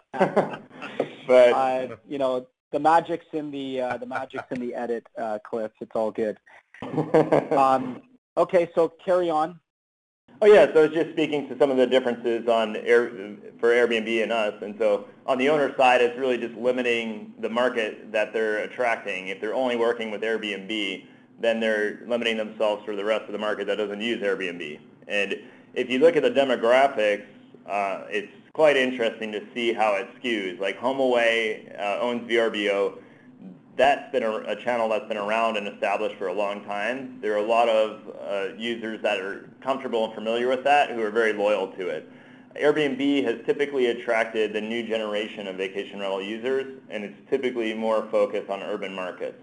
[1.26, 5.40] but uh, you know the magic's in the uh, the magic's in the edit, uh,
[5.44, 5.72] Cliff.
[5.80, 6.38] It's all good.
[7.50, 8.02] Um,
[8.36, 9.60] Okay, so carry on.
[10.42, 13.10] Oh yeah, so I was just speaking to some of the differences on Air,
[13.60, 14.54] for Airbnb and us.
[14.60, 19.28] And so on the owner side, it's really just limiting the market that they're attracting.
[19.28, 21.06] If they're only working with Airbnb,
[21.40, 24.80] then they're limiting themselves for the rest of the market that doesn't use Airbnb.
[25.06, 25.36] And
[25.74, 27.26] if you look at the demographics,
[27.66, 30.58] uh, it's quite interesting to see how it skews.
[30.58, 32.98] Like HomeAway uh, owns VRBO
[33.76, 37.18] that's been a, a, channel that's been around and established for a long time.
[37.20, 41.02] There are a lot of uh, users that are comfortable and familiar with that who
[41.02, 42.10] are very loyal to it.
[42.60, 48.06] Airbnb has typically attracted the new generation of vacation rental users, and it's typically more
[48.10, 49.38] focused on urban markets.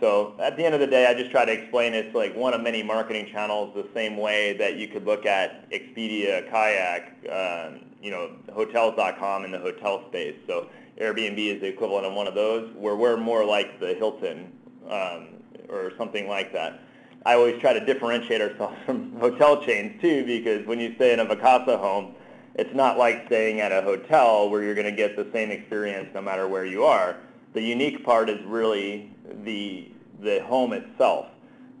[0.00, 2.54] So at the end of the day, I just try to explain it's like one
[2.54, 7.80] of many marketing channels the same way that you could look at Expedia, Kayak, um,
[8.00, 10.36] you know, Hotels.com in the hotel space.
[10.46, 10.68] So
[11.00, 14.52] Airbnb is the equivalent of one of those, where we're more like the Hilton
[14.88, 15.28] um,
[15.68, 16.80] or something like that.
[17.24, 21.20] I always try to differentiate ourselves from hotel chains too, because when you stay in
[21.20, 22.14] a Vacasa home,
[22.54, 26.08] it's not like staying at a hotel where you're going to get the same experience
[26.12, 27.16] no matter where you are.
[27.52, 31.26] The unique part is really the the home itself.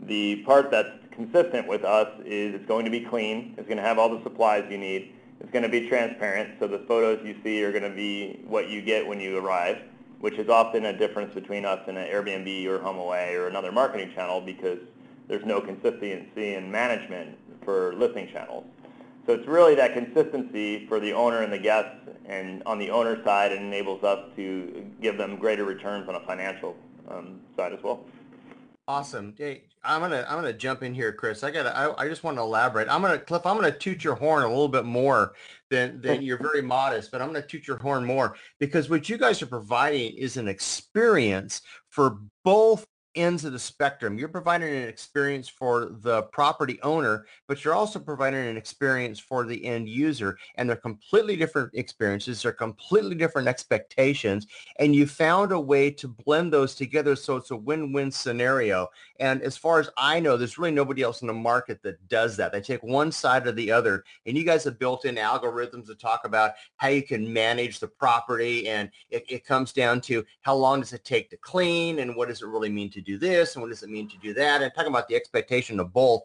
[0.02, 3.54] The part that's consistent with us is it's going to be clean.
[3.58, 5.12] It's going to have all the supplies you need.
[5.40, 8.68] It's going to be transparent, so the photos you see are going to be what
[8.68, 9.78] you get when you arrive,
[10.20, 14.10] which is often a difference between us and an Airbnb or HomeAway or another marketing
[14.14, 14.78] channel because
[15.28, 18.64] there's no consistency in management for listing channels.
[19.26, 23.22] So it's really that consistency for the owner and the guests, and on the owner
[23.24, 26.74] side, it enables us to give them greater returns on a financial
[27.08, 28.04] um, side as well.
[28.88, 29.34] Awesome.
[29.36, 31.44] Hey, I'm gonna I'm gonna jump in here, Chris.
[31.44, 32.88] I gotta I, I just want to elaborate.
[32.88, 33.44] I'm gonna Cliff.
[33.44, 35.34] I'm gonna toot your horn a little bit more
[35.68, 36.06] than oh.
[36.06, 39.42] than you're very modest, but I'm gonna toot your horn more because what you guys
[39.42, 42.86] are providing is an experience for both
[43.18, 44.18] ends of the spectrum.
[44.18, 49.44] You're providing an experience for the property owner, but you're also providing an experience for
[49.44, 50.38] the end user.
[50.54, 52.42] And they're completely different experiences.
[52.42, 54.46] They're completely different expectations.
[54.78, 58.88] And you found a way to blend those together so it's a win-win scenario.
[59.18, 62.36] And as far as I know, there's really nobody else in the market that does
[62.36, 62.52] that.
[62.52, 64.04] They take one side or the other.
[64.26, 67.88] And you guys have built in algorithms to talk about how you can manage the
[67.88, 68.68] property.
[68.68, 72.28] And it, it comes down to how long does it take to clean and what
[72.28, 74.60] does it really mean to do this and what does it mean to do that?
[74.60, 76.22] And talking about the expectation of both.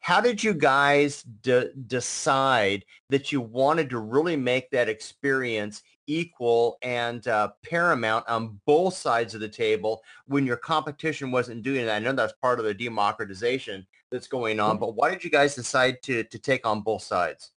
[0.00, 6.78] How did you guys de- decide that you wanted to really make that experience equal
[6.82, 11.96] and uh, paramount on both sides of the table when your competition wasn't doing that?
[11.96, 15.54] I know that's part of the democratization that's going on, but why did you guys
[15.54, 17.50] decide to, to take on both sides?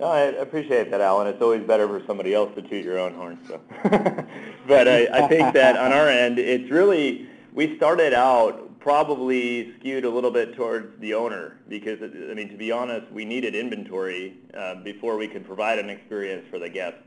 [0.00, 1.28] No, I appreciate that, Alan.
[1.28, 3.38] It's always better for somebody else to toot your own horn.
[3.46, 3.60] So.
[4.66, 10.04] but I, I think that on our end, it's really we started out probably skewed
[10.04, 14.36] a little bit towards the owner because, I mean, to be honest, we needed inventory
[14.52, 16.98] uh, before we could provide an experience for the guests.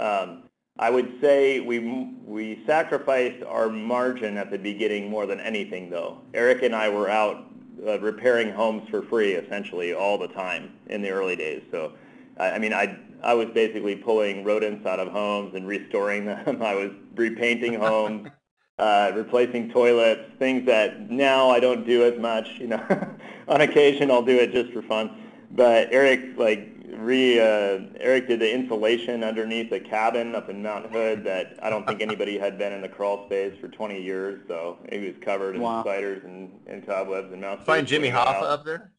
[0.00, 0.44] Um,
[0.76, 1.78] I would say we
[2.24, 6.18] we sacrificed our margin at the beginning more than anything, though.
[6.32, 7.44] Eric and I were out
[7.86, 11.62] uh, repairing homes for free essentially all the time in the early days.
[11.70, 11.92] So,
[12.38, 16.60] I, I mean, I I was basically pulling rodents out of homes and restoring them.
[16.62, 18.30] I was repainting homes
[18.78, 22.48] uh, replacing toilets, things that now I don't do as much.
[22.58, 23.08] You know,
[23.48, 25.20] on occasion I'll do it just for fun.
[25.50, 30.90] But Eric, like, re uh, Eric did the insulation underneath a cabin up in Mount
[30.90, 34.40] Hood that I don't think anybody had been in the crawl space for 20 years.
[34.48, 35.82] So it was covered in wow.
[35.82, 37.60] spiders and, and cobwebs and mouse.
[37.64, 38.90] Find Jimmy Hoffa up there.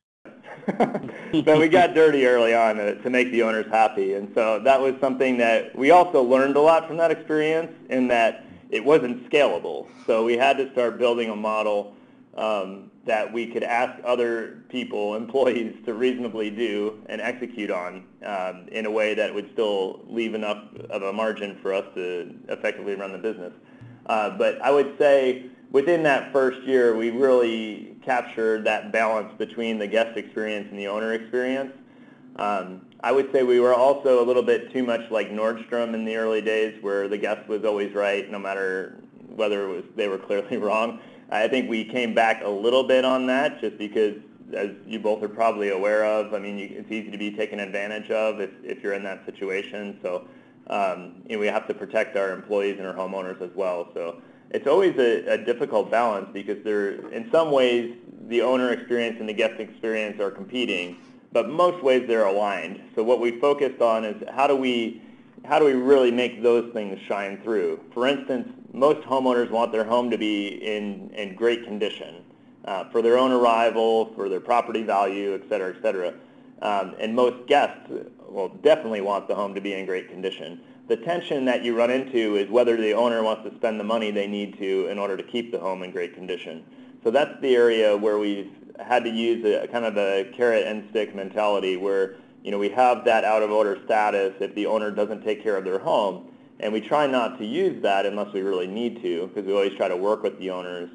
[1.44, 4.80] but we got dirty early on to, to make the owners happy, and so that
[4.80, 7.72] was something that we also learned a lot from that experience.
[7.90, 9.88] In that it wasn't scalable.
[10.06, 11.96] So we had to start building a model
[12.36, 18.68] um, that we could ask other people, employees, to reasonably do and execute on um,
[18.72, 22.96] in a way that would still leave enough of a margin for us to effectively
[22.96, 23.54] run the business.
[24.08, 29.80] Uh, but I would say within that first year, we really captured that balance between
[29.80, 31.72] the guest experience and the owner experience.
[32.36, 36.06] Um, I would say we were also a little bit too much like Nordstrom in
[36.06, 40.08] the early days where the guest was always right no matter whether it was they
[40.08, 41.00] were clearly wrong.
[41.30, 44.15] I think we came back a little bit on that just because
[44.56, 47.60] as you both are probably aware of, I mean, you, it's easy to be taken
[47.60, 50.00] advantage of if, if you're in that situation.
[50.02, 50.28] So
[50.65, 53.88] um, you know, we have to protect our employees and our homeowners as well.
[53.94, 57.98] So it's always a, a difficult balance because there, in some ways,
[58.30, 60.98] the owner experience and the guest experience are competing
[61.36, 62.80] but most ways they're aligned.
[62.95, 65.02] So what we focused on is how do we
[65.43, 67.82] how do we really make those things shine through?
[67.93, 72.24] For instance, most homeowners want their home to be in, in great condition
[72.63, 76.13] uh, for their own arrival, for their property value, et cetera, et cetera.
[76.62, 77.91] Um, and most guests
[78.30, 80.62] will definitely want the home to be in great condition.
[80.88, 84.10] The tension that you run into is whether the owner wants to spend the money
[84.10, 86.63] they need to in order to keep the home in great condition.
[87.04, 90.88] So that's the area where we've had to use a kind of a carrot and
[90.90, 94.92] stick mentality where you know we have that out of order status if the owner
[94.92, 96.28] doesn't take care of their home,
[96.60, 99.74] and we try not to use that unless we really need to because we always
[99.76, 100.90] try to work with the owners.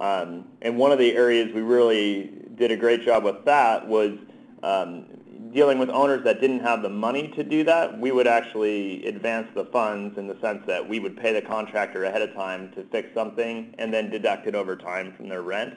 [0.00, 4.16] Um, and one of the areas we really did a great job with that was
[4.62, 5.06] um,
[5.52, 7.98] dealing with owners that didn't have the money to do that.
[8.00, 12.04] We would actually advance the funds in the sense that we would pay the contractor
[12.04, 15.74] ahead of time to fix something and then deduct it over time from their rent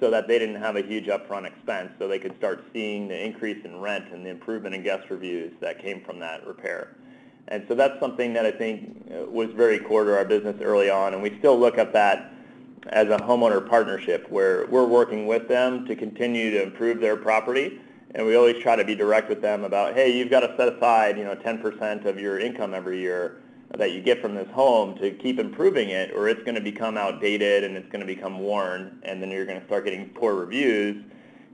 [0.00, 3.24] so that they didn't have a huge upfront expense so they could start seeing the
[3.24, 6.96] increase in rent and the improvement in guest reviews that came from that repair.
[7.48, 10.90] And so that's something that I think uh, was very core to our business early
[10.90, 12.32] on, and we still look at that
[12.88, 17.80] as a homeowner partnership where we're working with them to continue to improve their property,
[18.14, 20.72] and we always try to be direct with them about, hey, you've got to set
[20.72, 23.42] aside, you know, 10% of your income every year
[23.76, 26.96] that you get from this home to keep improving it or it's going to become
[26.96, 30.34] outdated and it's going to become worn and then you're going to start getting poor
[30.34, 31.02] reviews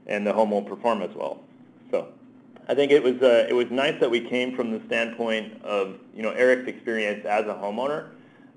[0.07, 1.41] and the home won't perform as well.
[1.89, 2.09] So
[2.67, 5.97] I think it was uh, it was nice that we came from the standpoint of
[6.15, 8.09] you know Eric's experience as a homeowner,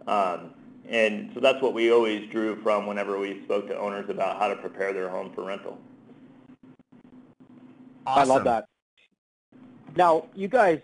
[0.07, 0.51] um,
[0.89, 4.49] and so that's what we always drew from whenever we spoke to owners about how
[4.49, 5.79] to prepare their home for rental.
[8.07, 8.31] Awesome.
[8.31, 8.67] I love that.
[9.97, 10.81] Now, you guys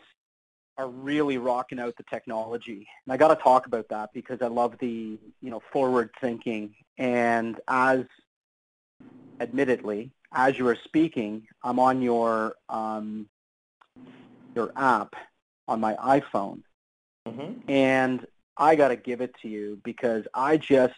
[0.80, 2.88] are really rocking out the technology.
[3.04, 6.74] And I got to talk about that because I love the, you know, forward thinking.
[6.96, 8.04] And as,
[9.40, 13.28] admittedly, as you are speaking, I'm on your, um,
[14.54, 15.14] your app
[15.68, 16.62] on my iPhone.
[17.28, 17.70] Mm-hmm.
[17.70, 20.94] And I got to give it to you because I just,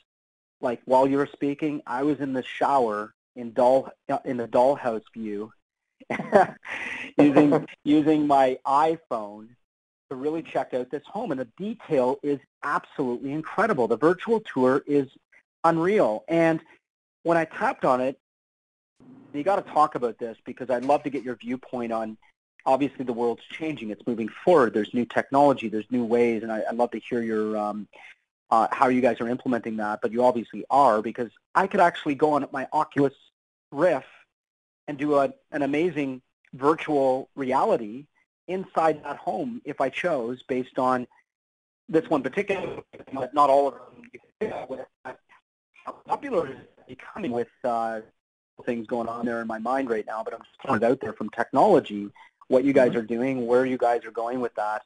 [0.60, 3.88] like, while you were speaking, I was in the shower in doll
[4.26, 5.50] in the dollhouse view
[7.18, 9.48] using using my iPhone
[10.12, 11.30] to really check out this home.
[11.30, 13.88] And the detail is absolutely incredible.
[13.88, 15.08] The virtual tour is
[15.64, 16.24] unreal.
[16.28, 16.60] And
[17.22, 18.18] when I tapped on it,
[19.32, 22.18] you got to talk about this because I'd love to get your viewpoint on.
[22.66, 24.72] Obviously, the world's changing; it's moving forward.
[24.72, 27.88] There's new technology, there's new ways, and I, would love to hear your um,
[28.52, 30.00] uh, how you guys are implementing that.
[30.00, 33.14] But you obviously are because I could actually go on my Oculus
[33.72, 34.06] Rift
[34.86, 36.22] and do a, an amazing
[36.52, 38.06] virtual reality
[38.48, 41.06] inside that home if I chose based on
[41.88, 43.74] this one particular, but not all of
[44.40, 44.84] them.
[45.84, 48.00] How popular is becoming with uh,
[48.64, 51.00] things going on there in my mind right now, but I'm just throwing it out
[51.00, 52.08] there from technology,
[52.48, 52.98] what you guys mm-hmm.
[52.98, 54.82] are doing, where you guys are going with that.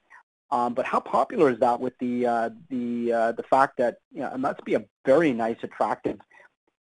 [0.51, 4.21] Um, but how popular is that with the uh, the uh, the fact that you
[4.21, 6.21] know, it must be a very nice, attractive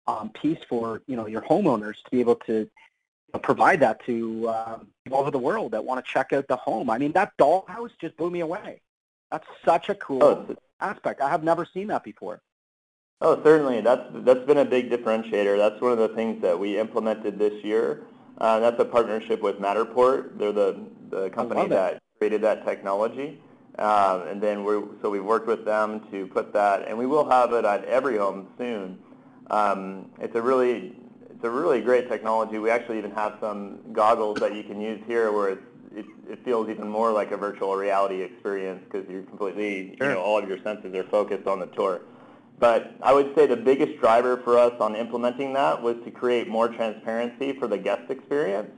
[0.08, 2.69] um, piece for you know your homeowners to be able to
[3.37, 4.79] provide that to uh,
[5.11, 6.89] all over the world that want to check out the home.
[6.89, 8.81] I mean, that dollhouse just blew me away.
[9.31, 11.21] That's such a cool oh, aspect.
[11.21, 12.41] I have never seen that before.
[13.21, 13.81] Oh, certainly.
[13.81, 15.57] That's that's been a big differentiator.
[15.57, 18.03] That's one of the things that we implemented this year.
[18.37, 20.37] Uh, that's a partnership with Matterport.
[20.37, 23.41] They're the, the company that created that technology.
[23.77, 27.29] Um, and then we so we've worked with them to put that, and we will
[27.29, 28.99] have it at every home soon.
[29.49, 30.95] Um, it's a really
[31.39, 32.58] it's a really great technology.
[32.60, 35.62] We actually even have some goggles that you can use here where it's,
[35.95, 40.10] it, it feels even more like a virtual reality experience because you're completely, sure.
[40.10, 42.02] you know, all of your senses are focused on the tour.
[42.60, 46.49] But I would say the biggest driver for us on implementing that was to create
[46.49, 48.71] more transparency for the guest experience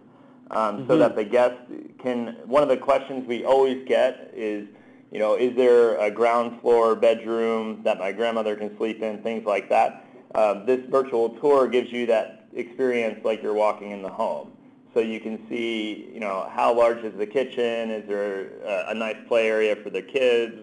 [0.52, 0.88] um, mm-hmm.
[0.88, 1.56] so that the guest
[1.98, 4.68] can, one of the questions we always get is,
[5.12, 9.48] you know, is there a ground floor bedroom that my grandmother can sleep in, things
[9.48, 10.06] like that.
[10.36, 14.52] Um, this virtual tour gives you that experience like you're walking in the home.
[14.94, 17.92] So you can see, you know, how large is the kitchen?
[17.92, 20.54] Is there a, a nice play area for the kids?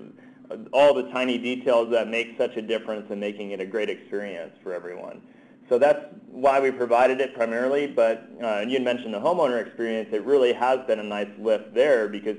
[0.72, 4.53] All the tiny details that make such a difference in making it a great experience
[4.62, 5.22] for everyone.
[5.68, 10.09] So that's why we provided it primarily, but uh, you mentioned the homeowner experience.
[10.12, 12.37] It really has been a nice lift there because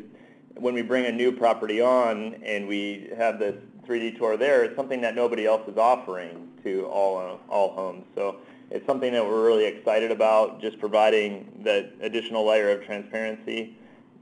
[0.55, 3.55] when we bring a new property on and we have this
[3.87, 8.05] 3D tour there, it's something that nobody else is offering to all, all homes.
[8.15, 8.37] So
[8.71, 13.75] it's something that we're really excited about, just providing that additional layer of transparency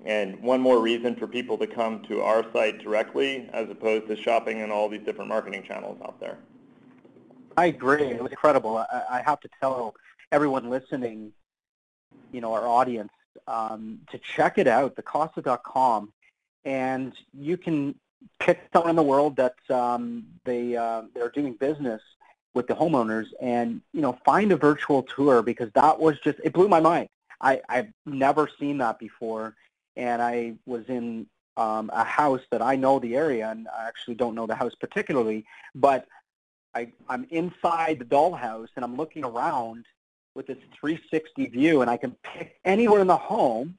[0.05, 4.15] and one more reason for people to come to our site directly as opposed to
[4.15, 6.37] shopping in all these different marketing channels out there.
[7.57, 8.03] I agree.
[8.03, 8.77] It was incredible.
[8.77, 9.95] I, I have to tell
[10.31, 11.33] everyone listening,
[12.31, 13.11] you know, our audience,
[13.47, 16.13] um, to check it out, vacasa.com,
[16.63, 17.95] and you can
[18.39, 22.01] pick someone in the world that um, they uh, they're doing business
[22.57, 26.51] with the homeowners and you know find a virtual tour because that was just it
[26.51, 27.07] blew my mind.
[27.39, 29.55] I I've never seen that before,
[29.95, 34.15] and I was in um, a house that I know the area and I actually
[34.15, 36.07] don't know the house particularly, but
[36.73, 39.85] I I'm inside the dollhouse and I'm looking around
[40.35, 43.77] with this 360 view and I can pick anywhere in the home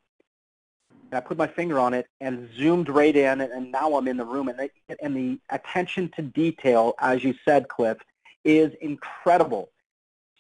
[1.11, 4.19] and I put my finger on it and zoomed right in, and now I'm in
[4.19, 4.49] the room.
[4.49, 7.97] And, and the attention to detail, as you said, Cliff,
[8.49, 9.69] is incredible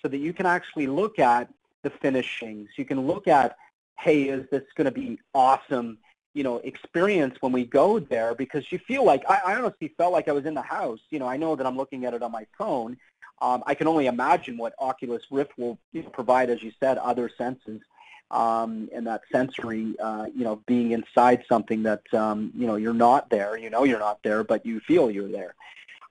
[0.00, 2.70] so that you can actually look at the finishings.
[2.76, 3.56] You can look at,
[3.98, 5.98] hey, is this going to be awesome,
[6.32, 8.34] you know, experience when we go there?
[8.34, 11.00] Because you feel like, I, I honestly felt like I was in the house.
[11.10, 12.96] You know, I know that I'm looking at it on my phone.
[13.42, 16.96] Um, I can only imagine what Oculus Rift will you know, provide, as you said,
[16.96, 17.82] other senses.
[18.30, 22.94] Um, and that sensory, uh, you know, being inside something that, um, you know, you're
[22.94, 25.54] not there, you know you're not there, but you feel you're there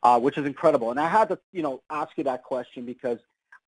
[0.07, 0.89] uh, which is incredible.
[0.89, 3.19] And I had to, you know, ask you that question because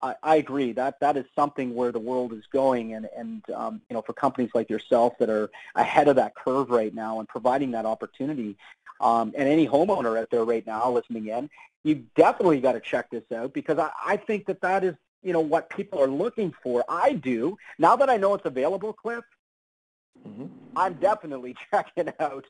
[0.01, 3.81] I, I agree that that is something where the world is going, and and um,
[3.89, 7.27] you know, for companies like yourself that are ahead of that curve right now and
[7.27, 8.55] providing that opportunity,
[9.01, 11.49] um, and any homeowner out there right now listening in,
[11.83, 15.33] you definitely got to check this out because I, I think that that is you
[15.33, 16.85] know what people are looking for.
[16.87, 19.25] I do now that I know it's available, Cliff.
[20.25, 20.45] Mm-hmm.
[20.77, 22.45] I'm definitely checking out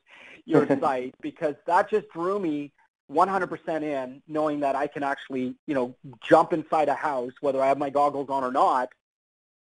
[0.46, 2.72] your site because that just drew me
[3.12, 7.68] 100% in, knowing that I can actually, you know, jump inside a house, whether I
[7.68, 8.90] have my goggles on or not,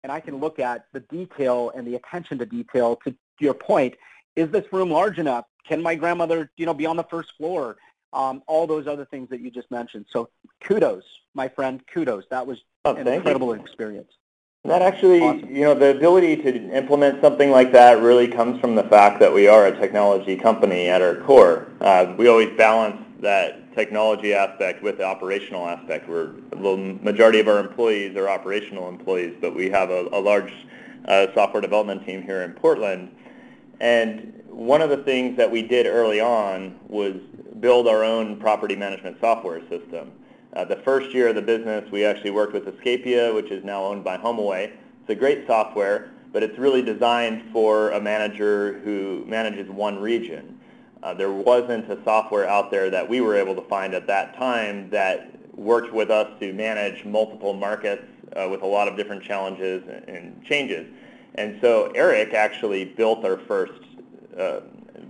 [0.03, 2.97] and I can look at the detail and the attention to detail.
[3.05, 3.95] To your point,
[4.37, 5.47] is this room large enough?
[5.67, 7.77] Can my grandmother, you know, be on the first floor?
[8.13, 10.07] Um, all those other things that you just mentioned.
[10.11, 10.31] So
[10.65, 12.25] kudos, my friend, kudos.
[12.31, 13.61] That was oh, an incredible you.
[13.61, 14.13] experience.
[14.65, 15.55] That actually, awesome.
[15.55, 19.33] you know, the ability to implement something like that really comes from the fact that
[19.33, 21.69] we are a technology company at our core.
[21.81, 26.09] Uh, we always balance that technology aspect with the operational aspect.
[26.09, 30.53] We're the majority of our employees are operational employees, but we have a, a large
[31.07, 33.11] uh, software development team here in Portland.
[33.81, 37.15] And one of the things that we did early on was
[37.61, 40.13] build our own property management software system.
[40.55, 43.85] Uh, the first year of the business, we actually worked with Escapia, which is now
[43.85, 44.73] owned by HomeAway.
[45.03, 50.58] It's a great software, but it's really designed for a manager who manages one region.
[51.03, 54.37] Uh, there wasn't a software out there that we were able to find at that
[54.37, 58.03] time that worked with us to manage multiple markets
[58.37, 60.87] uh, with a lot of different challenges and changes.
[61.37, 63.81] And so Eric actually built our first
[64.37, 64.61] uh,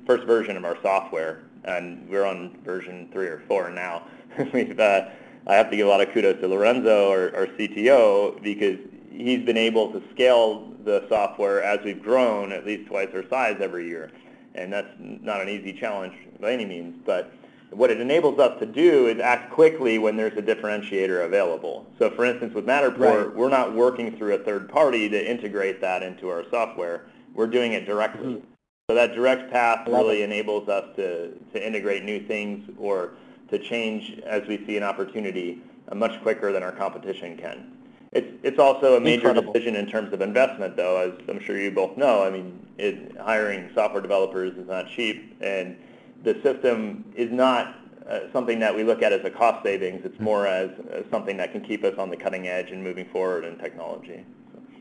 [0.06, 4.06] first version of our software, and we're on version three or four now.
[4.52, 5.08] We've, uh,
[5.46, 8.78] I have to give a lot of kudos to Lorenzo, our, our CTO, because
[9.10, 13.56] he's been able to scale the software as we've grown at least twice our size
[13.60, 14.10] every year
[14.58, 16.96] and that's not an easy challenge by any means.
[17.04, 17.32] But
[17.70, 21.86] what it enables us to do is act quickly when there's a differentiator available.
[21.98, 23.34] So for instance, with Matterport, right.
[23.34, 27.06] we're not working through a third party to integrate that into our software.
[27.34, 28.34] We're doing it directly.
[28.34, 28.46] Mm-hmm.
[28.90, 30.24] So that direct path really it.
[30.24, 33.12] enables us to, to integrate new things or
[33.50, 37.77] to change as we see an opportunity uh, much quicker than our competition can.
[38.12, 39.52] It's it's also a major Incredible.
[39.52, 42.24] decision in terms of investment, though, as I'm sure you both know.
[42.24, 45.76] I mean, it, hiring software developers is not cheap, and
[46.24, 47.76] the system is not
[48.08, 50.00] uh, something that we look at as a cost savings.
[50.04, 53.06] It's more as, as, something that can keep us on the cutting edge and moving
[53.10, 54.24] forward in technology.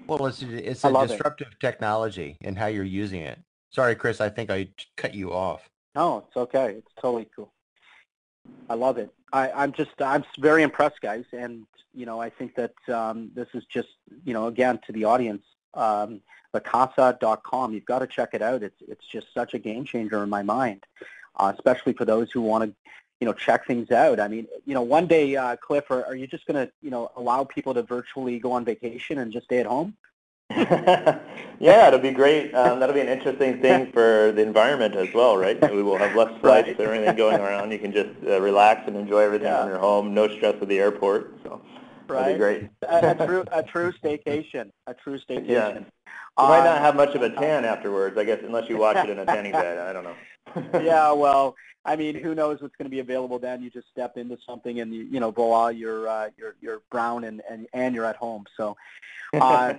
[0.08, 1.60] Well, it's it's a disruptive it.
[1.60, 3.40] technology and how you're using it.
[3.72, 5.70] Sorry, Chris, I think I cut you off.
[5.96, 6.76] No, it's okay.
[6.78, 7.52] It's totally cool.
[8.70, 9.14] I love it.
[9.34, 13.48] I, I'm just I'm very impressed, guys, and you know I think that um, this
[13.54, 13.90] is just
[14.26, 15.44] you know again to the audience,
[15.74, 16.22] um,
[16.54, 17.74] vacasa.com.
[17.74, 18.64] You've got to check it out.
[18.64, 20.86] It's it's just such a game changer in my mind,
[21.38, 22.76] uh, especially for those who want to
[23.20, 24.20] you know check things out.
[24.20, 26.90] I mean, you know, one day, uh, Cliff, are, are you just going to you
[26.90, 29.96] know allow people to virtually go on vacation and just stay at home?
[31.60, 32.54] yeah, it'll be great.
[32.54, 35.60] Um, that'll be an interesting thing for the environment as well, right?
[35.74, 36.80] We will have less flights right.
[36.80, 37.72] or anything going around.
[37.72, 39.68] You can just uh, relax and enjoy everything yeah.
[39.68, 40.14] your home.
[40.14, 41.34] No stress at the airport.
[41.44, 41.62] So
[42.08, 42.20] right.
[42.20, 42.70] that'll be great.
[42.88, 44.72] a, a, true, a true staycation.
[44.88, 45.50] A true staycation.
[45.50, 45.80] Yeah.
[45.80, 48.98] You um, might not have much of a tan afterwards, I guess, unless you watch
[48.98, 49.80] it in a tanning bed.
[49.80, 50.80] I don't know.
[50.82, 53.64] yeah, well, I mean, who knows what's going to be available then?
[53.64, 57.24] You just step into something, and you, you know, voila, you're uh, you're you're brown
[57.24, 58.46] and and and you're at home.
[58.58, 58.76] So,
[59.34, 59.76] uh,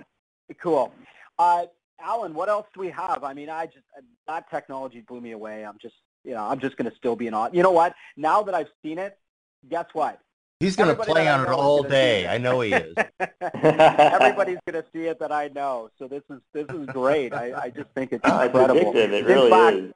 [0.61, 0.93] Cool.
[1.37, 1.65] Uh,
[2.01, 3.23] Alan, what else do we have?
[3.23, 3.85] I mean, I just
[4.27, 5.65] that technology blew me away.
[5.65, 7.55] I'm just, you know, I'm just going to still be an odd.
[7.55, 7.93] You know what?
[8.15, 9.17] Now that I've seen it,
[9.69, 10.19] guess what?
[10.59, 12.27] He's going to play on it all day.
[12.27, 12.93] I know he is.
[13.53, 15.89] Everybody's going to see it that I know.
[15.97, 17.33] So this is this is great.
[17.33, 18.91] I, I just think it's incredible.
[18.93, 19.93] It's It really fact, is.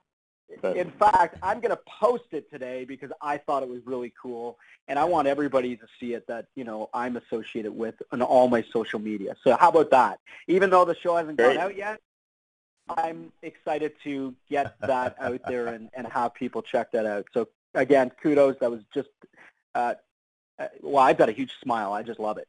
[0.62, 0.78] But.
[0.78, 4.58] In fact, I'm going to post it today because I thought it was really cool,
[4.88, 8.48] and I want everybody to see it that you know I'm associated with on all
[8.48, 9.36] my social media.
[9.44, 10.20] So how about that?
[10.48, 11.56] Even though the show hasn't Great.
[11.56, 12.00] gone out yet,
[12.90, 17.26] I'm excited to get that out there and, and have people check that out.
[17.34, 18.58] So again, kudos.
[18.60, 19.10] That was just
[19.76, 19.96] uh,
[20.60, 21.94] uh well, I've got a huge smile.
[21.94, 22.48] I just love it.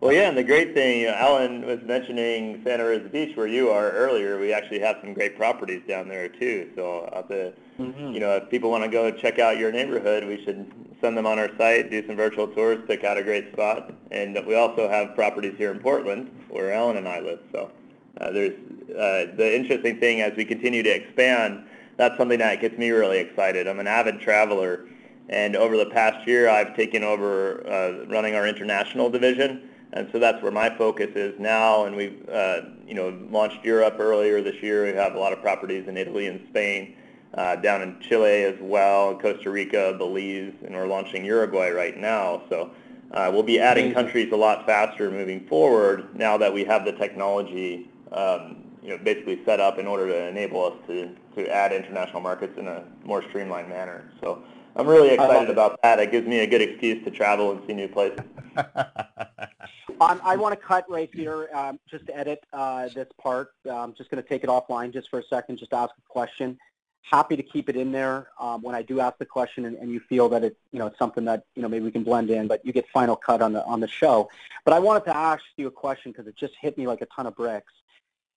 [0.00, 3.46] Well, yeah, and the great thing, you know, Alan was mentioning Santa Rosa Beach, where
[3.46, 4.38] you are earlier.
[4.38, 6.70] We actually have some great properties down there too.
[6.74, 8.12] So, uh, the, mm-hmm.
[8.12, 10.70] you know, if people want to go check out your neighborhood, we should
[11.02, 14.38] send them on our site, do some virtual tours, pick out a great spot, and
[14.46, 17.40] we also have properties here in Portland, where Alan and I live.
[17.52, 17.70] So,
[18.18, 18.54] uh, there's
[18.90, 21.66] uh, the interesting thing as we continue to expand.
[21.98, 23.68] That's something that gets me really excited.
[23.68, 24.86] I'm an avid traveler
[25.32, 29.70] and over the past year, I've taken over uh, running our international division.
[29.94, 31.86] And so that's where my focus is now.
[31.86, 34.84] And we've, uh, you know, launched Europe earlier this year.
[34.84, 36.96] We have a lot of properties in Italy and Spain,
[37.32, 42.42] uh, down in Chile as well, Costa Rica, Belize, and we're launching Uruguay right now.
[42.50, 42.70] So
[43.12, 46.92] uh, we'll be adding countries a lot faster moving forward now that we have the
[46.92, 51.72] technology, um, you know, basically set up in order to enable us to, to add
[51.72, 54.10] international markets in a more streamlined manner.
[54.20, 54.42] So
[54.76, 55.98] I'm really excited about that.
[55.98, 58.20] It gives me a good excuse to travel and see new places.
[58.56, 63.52] um, I want to cut right here, um, just to edit uh, this part.
[63.70, 66.58] I'm just going to take it offline just for a second, just ask a question.
[67.02, 69.90] happy to keep it in there um, when I do ask the question and, and
[69.90, 72.30] you feel that it's you know it's something that you know maybe we can blend
[72.30, 74.30] in, but you get final cut on the on the show.
[74.64, 77.06] But I wanted to ask you a question because it just hit me like a
[77.06, 77.72] ton of bricks.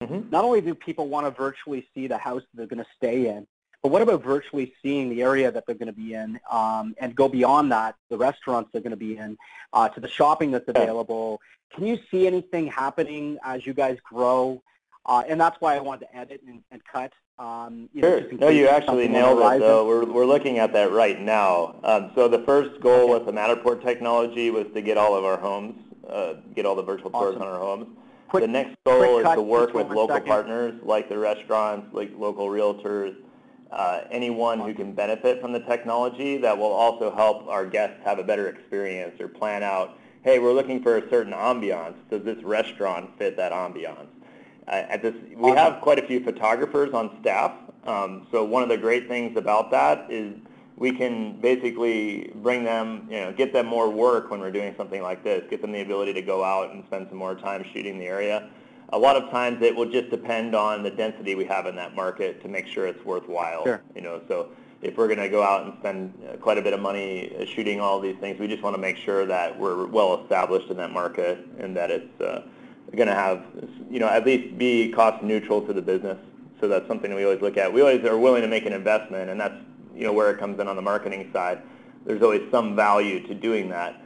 [0.03, 0.29] Mm-hmm.
[0.29, 3.29] Not only do people want to virtually see the house that they're going to stay
[3.29, 3.47] in,
[3.85, 7.15] but what about virtually seeing the area that they're going to be in um, and
[7.15, 9.37] go beyond that, the restaurants they're going to be in,
[9.73, 11.39] uh, to the shopping that's available?
[11.71, 14.63] Can you see anything happening as you guys grow?
[15.05, 18.21] Uh, and that's why I wanted to edit and, and cut um, you sure.
[18.21, 19.85] Know, no, you actually nailed it, though.
[19.87, 21.79] We're, we're looking at that right now.
[21.83, 23.13] Um, so the first goal okay.
[23.13, 25.79] with the Matterport technology was to get all of our homes,
[26.09, 27.85] uh, get all the virtual tours on our homes.
[28.29, 30.27] Quick, the next goal is to work with local second.
[30.27, 33.15] partners like the restaurants, like local realtors,
[33.71, 38.19] uh, anyone who can benefit from the technology that will also help our guests have
[38.19, 41.95] a better experience or plan out, hey, we're looking for a certain ambiance.
[42.09, 44.07] Does this restaurant fit that ambiance?
[44.67, 47.51] at this, we have quite a few photographers on staff.
[47.85, 50.33] Um, so one of the great things about that is
[50.77, 55.01] we can basically bring them, you know, get them more work when we're doing something
[55.01, 57.99] like this, get them the ability to go out and spend some more time shooting
[57.99, 58.49] the area.
[58.89, 61.95] A lot of times it will just depend on the density we have in that
[61.95, 63.63] market to make sure it's worthwhile.
[63.63, 63.81] Sure.
[63.95, 64.49] You know, so
[64.81, 67.99] if we're going to go out and spend quite a bit of money shooting all
[67.99, 71.45] these things, we just want to make sure that we're well established in that market
[71.57, 72.43] and that it's uh,
[72.95, 73.43] going to have,
[73.89, 76.17] you know, at least be cost neutral to the business.
[76.61, 77.73] So that's something we always look at.
[77.73, 79.55] We always are willing to make an investment, and that's,
[79.95, 81.61] you know, where it comes in on the marketing side.
[82.05, 84.01] There's always some value to doing that.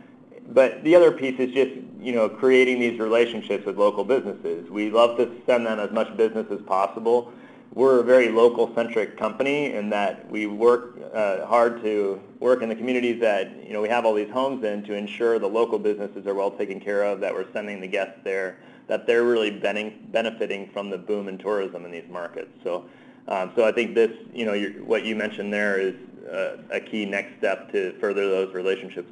[0.50, 4.70] But the other piece is just, you know, creating these relationships with local businesses.
[4.70, 7.32] We love to send them as much business as possible.
[7.74, 12.76] We're a very local-centric company in that we work uh, hard to work in the
[12.76, 16.26] communities that, you know, we have all these homes in to ensure the local businesses
[16.26, 20.68] are well taken care of, that we're sending the guests there that they're really benefiting
[20.74, 22.50] from the boom in tourism in these markets.
[22.64, 22.86] So,
[23.28, 25.94] um, so I think this, you know, what you mentioned there is
[26.28, 29.12] uh, a key next step to further those relationships.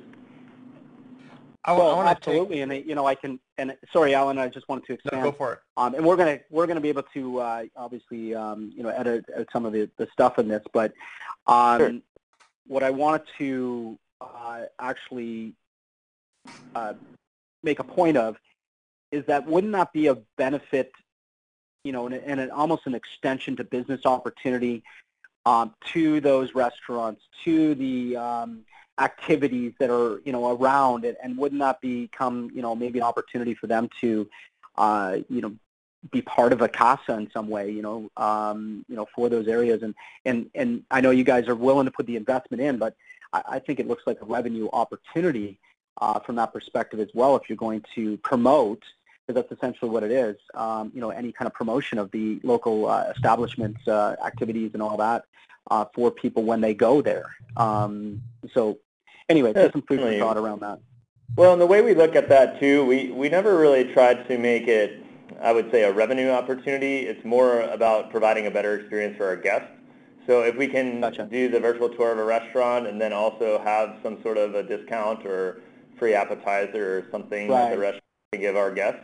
[1.68, 2.64] I, well, I absolutely, take...
[2.64, 3.40] and you know, I can.
[3.58, 5.22] And sorry, Alan, I just wanted to expand.
[5.22, 5.60] No, go for it.
[5.76, 9.26] Um, and we're gonna we're gonna be able to uh, obviously um, you know edit,
[9.34, 10.94] edit, some of the, the stuff in this, but
[11.46, 11.92] um, sure.
[12.68, 15.54] what I wanted to uh, actually
[16.74, 16.94] uh,
[17.64, 18.38] make a point of
[19.12, 20.92] is that wouldn't that be a benefit,
[21.84, 24.84] you know, and, and an, almost an extension to business opportunity
[25.46, 28.62] um, to those restaurants, to the um,
[29.00, 33.54] activities that are, you know, around and wouldn't that become, you know, maybe an opportunity
[33.54, 34.28] for them to,
[34.78, 35.56] uh, you know,
[36.12, 39.84] be part of Vacasa in some way, you know, um, you know, for those areas.
[39.84, 39.94] And,
[40.26, 42.96] and, and I know you guys are willing to put the investment in, but
[43.34, 45.60] I, I think it looks like a revenue opportunity
[46.00, 48.84] uh, from that perspective as well if you're going to promote
[49.26, 50.38] because that's essentially what it is.
[50.54, 54.82] Um, you know, any kind of promotion of the local uh, establishments, uh, activities, and
[54.82, 55.26] all that
[55.70, 57.36] uh, for people when they go there.
[57.58, 58.22] Um,
[58.54, 58.78] so,
[59.30, 60.80] anyway, just some food for thought around that.
[61.36, 64.38] Well, and the way we look at that too, we we never really tried to
[64.38, 65.04] make it,
[65.42, 67.00] I would say, a revenue opportunity.
[67.00, 69.70] It's more about providing a better experience for our guests.
[70.26, 71.26] So if we can gotcha.
[71.32, 74.64] do the virtual tour of a restaurant and then also have some sort of a
[74.64, 75.62] discount or
[75.98, 77.64] free appetizer or something right.
[77.64, 78.04] at the restaurant
[78.34, 79.00] can give our guests,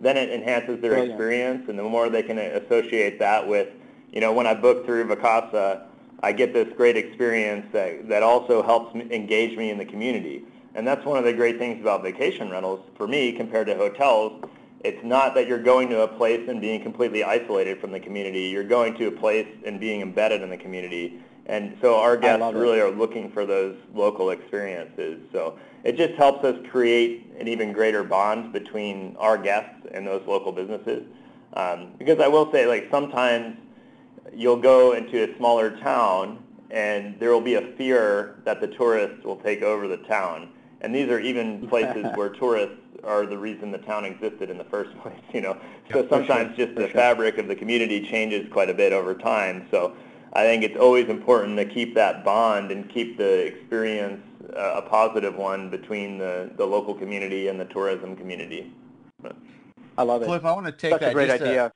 [0.00, 1.12] then it enhances their Brilliant.
[1.12, 3.68] experience, and the more they can associate that with,
[4.12, 5.86] you know, when I book through Vacasa,
[6.24, 10.42] I get this great experience that, that also helps engage me in the community.
[10.74, 14.42] And that's one of the great things about vacation rentals for me compared to hotels.
[14.80, 18.44] It's not that you're going to a place and being completely isolated from the community.
[18.44, 21.20] You're going to a place and being embedded in the community.
[21.44, 25.20] And so our guests really are looking for those local experiences.
[25.30, 30.26] So it just helps us create an even greater bond between our guests and those
[30.26, 31.04] local businesses.
[31.52, 33.58] Um, because I will say, like sometimes
[34.36, 39.24] you'll go into a smaller town and there will be a fear that the tourists
[39.24, 40.48] will take over the town.
[40.80, 44.64] And these are even places where tourists are the reason the town existed in the
[44.64, 45.56] first place, you know.
[45.92, 46.94] So sometimes sure, just the sure.
[46.94, 49.66] fabric of the community changes quite a bit over time.
[49.70, 49.94] So
[50.32, 54.20] I think it's always important to keep that bond and keep the experience
[54.56, 58.72] uh, a positive one between the, the local community and the tourism community.
[59.22, 59.36] But,
[59.96, 60.26] I love it.
[60.26, 61.66] Cliff, I want to take Such that a great idea.
[61.66, 61.72] A,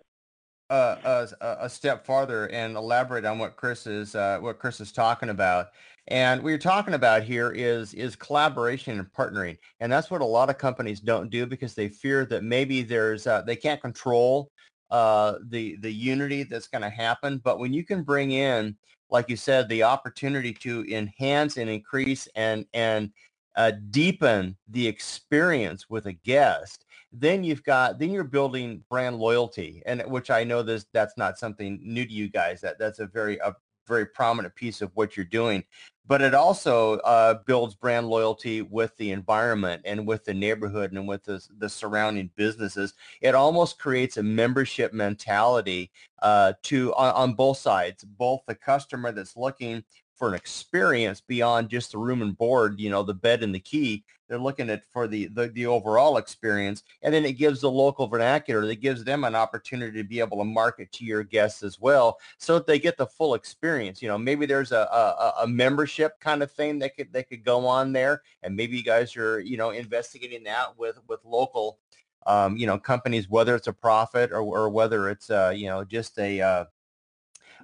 [0.71, 1.29] a,
[1.61, 5.69] a, step farther and elaborate on what Chris is uh, what Chris is talking about.
[6.09, 10.27] And what you're talking about here is is collaboration and partnering, and that's what a
[10.27, 14.51] lot of companies don't do because they fear that maybe there's uh, they can't control
[14.91, 17.39] uh, the the unity that's going to happen.
[17.39, 18.77] But when you can bring in,
[19.11, 23.11] like you said, the opportunity to enhance and increase and and
[23.57, 29.83] uh, deepen the experience with a guest, then you've got then you're building brand loyalty,
[29.87, 32.61] and which I know this that's not something new to you guys.
[32.61, 33.55] That that's a very a
[33.87, 35.65] very prominent piece of what you're doing.
[36.07, 41.07] But it also uh, builds brand loyalty with the environment and with the neighborhood and
[41.07, 42.95] with the, the surrounding businesses.
[43.21, 45.91] It almost creates a membership mentality
[46.23, 49.85] uh, to on, on both sides, both the customer that's looking
[50.19, 53.61] for an experience beyond just the room and board, you know, the bed and the
[53.61, 54.05] key.
[54.29, 56.83] They're looking at for the, the, the overall experience.
[57.03, 60.39] And then it gives the local vernacular that gives them an opportunity to be able
[60.39, 64.03] to market to your guests as well so that they get the full experience.
[64.03, 67.45] You know, maybe there's a, a, a membership kind of thing that could, that could
[67.45, 68.23] go on there.
[68.43, 71.79] And maybe you guys are, you know, investigating that with, with local,
[72.27, 75.85] um, you know, companies, whether it's a profit or, or whether it's, uh, you know,
[75.85, 76.65] just a, uh,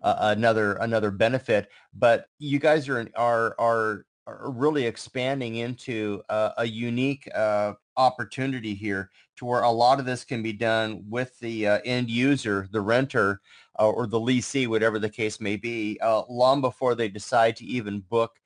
[0.05, 1.69] uh, another another benefit.
[1.95, 9.11] But you guys are are are, really expanding into a, a unique uh, opportunity here
[9.37, 12.81] to where a lot of this can be done with the uh, end user, the
[12.81, 13.43] renter,
[13.79, 17.67] uh, or the leasee, whatever the case may be, uh, long before they decide to
[17.67, 18.41] even book,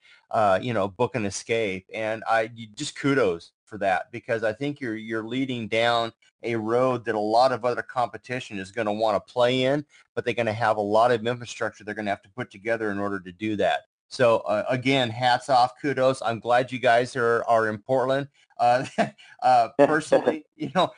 [0.60, 1.86] you know, book an escape.
[1.94, 6.12] And I just kudos for that because I think you're you're leading down
[6.42, 9.84] a road that a lot of other competition is going to want to play in,
[10.14, 12.50] but they're going to have a lot of infrastructure they're going to have to put
[12.50, 13.82] together in order to do that.
[14.08, 16.22] So uh, again, hats off, kudos.
[16.22, 18.28] I'm glad you guys are are in Portland.
[18.58, 18.86] Uh,
[19.42, 20.90] uh, personally, you know,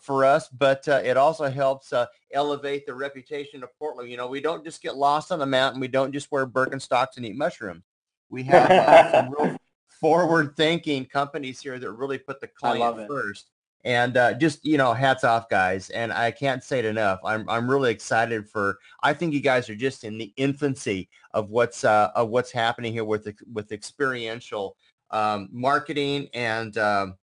[0.00, 4.10] for us, but uh, it also helps uh, elevate the reputation of Portland.
[4.10, 5.80] You know, we don't just get lost on the mountain.
[5.80, 7.82] We don't just wear Birkenstocks and eat mushrooms.
[8.30, 9.56] We have uh, some real
[10.00, 13.50] forward-thinking companies here that really put the client first.
[13.84, 15.88] And uh, just you know, hats off, guys.
[15.90, 17.20] And I can't say it enough.
[17.24, 18.78] I'm I'm really excited for.
[19.02, 22.92] I think you guys are just in the infancy of what's uh, of what's happening
[22.92, 24.76] here with with experiential
[25.10, 27.14] um, marketing and um,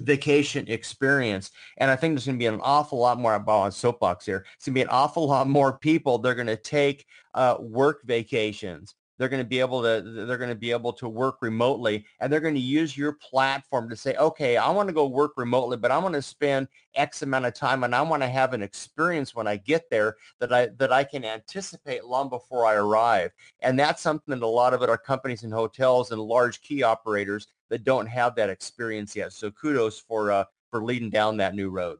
[0.00, 1.52] vacation experience.
[1.78, 4.44] And I think there's going to be an awful lot more about on soapbox here.
[4.56, 6.18] It's going to be an awful lot more people.
[6.18, 10.48] They're going to take uh, work vacations they're going to be able to they're going
[10.48, 14.14] to be able to work remotely and they're going to use your platform to say
[14.16, 17.54] okay i want to go work remotely but i want to spend x amount of
[17.54, 20.92] time and i want to have an experience when i get there that i that
[20.92, 23.32] i can anticipate long before i arrive.
[23.60, 26.82] And that's something that a lot of it are companies and hotels and large key
[26.82, 29.32] operators that don't have that experience yet.
[29.32, 31.98] So kudos for uh, for leading down that new road.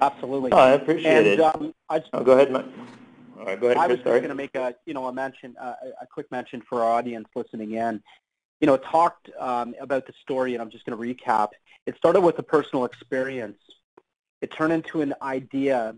[0.00, 0.52] Absolutely.
[0.52, 1.40] Oh, i appreciate and, it.
[1.40, 2.66] um, I just, oh, go ahead Mike.
[3.38, 3.76] All right, go ahead.
[3.76, 6.62] I was just going to make a, you know, a mention, uh, a quick mention
[6.62, 8.02] for our audience listening in.
[8.60, 11.50] You know, talked um, about the story, and I'm just going to recap.
[11.84, 13.58] It started with a personal experience.
[14.40, 15.94] It turned into an idea,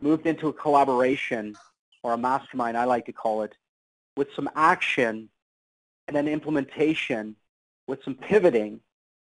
[0.00, 1.54] moved into a collaboration,
[2.02, 3.54] or a mastermind, I like to call it,
[4.16, 5.28] with some action,
[6.06, 7.36] and then implementation,
[7.86, 8.80] with some pivoting,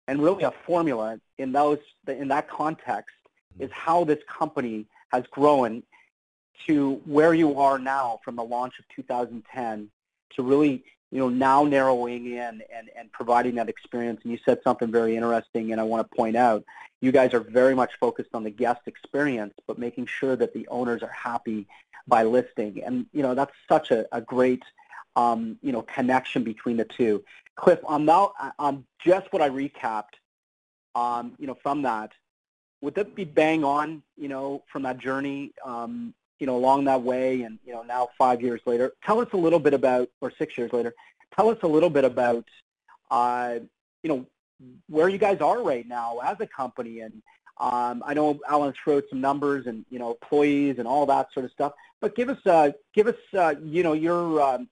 [0.07, 3.15] and really a formula in those in that context
[3.57, 5.81] is how this company has grown
[6.67, 9.89] to where you are now from the launch of 2010
[10.35, 14.21] to really, you know, now narrowing in and, and providing that experience.
[14.23, 16.63] And you said something very interesting, and I want to point out,
[17.01, 20.67] you guys are very much focused on the guest experience, but making sure that the
[20.69, 21.67] owners are happy
[22.07, 22.83] by listing.
[22.83, 24.63] And, you know, that's such a, a great,
[25.15, 27.23] um, you know, connection between the two.
[27.55, 30.15] Cliff, on, now, on just what I recapped,
[30.95, 32.11] um, you know, from that,
[32.81, 37.01] would that be bang on, you know, from that journey um, you know, along that
[37.01, 40.31] way and, you know, now five years later, tell us a little bit about, or
[40.37, 40.93] six years later,
[41.35, 42.45] tell us a little bit about,
[43.11, 43.59] uh,
[44.03, 44.25] you know,
[44.87, 47.01] where you guys are right now as a company.
[47.01, 47.21] And
[47.57, 51.45] um, I know Alan out some numbers and, you know, employees and all that sort
[51.45, 54.67] of stuff, but give us, uh, give us, uh, you know, your, um,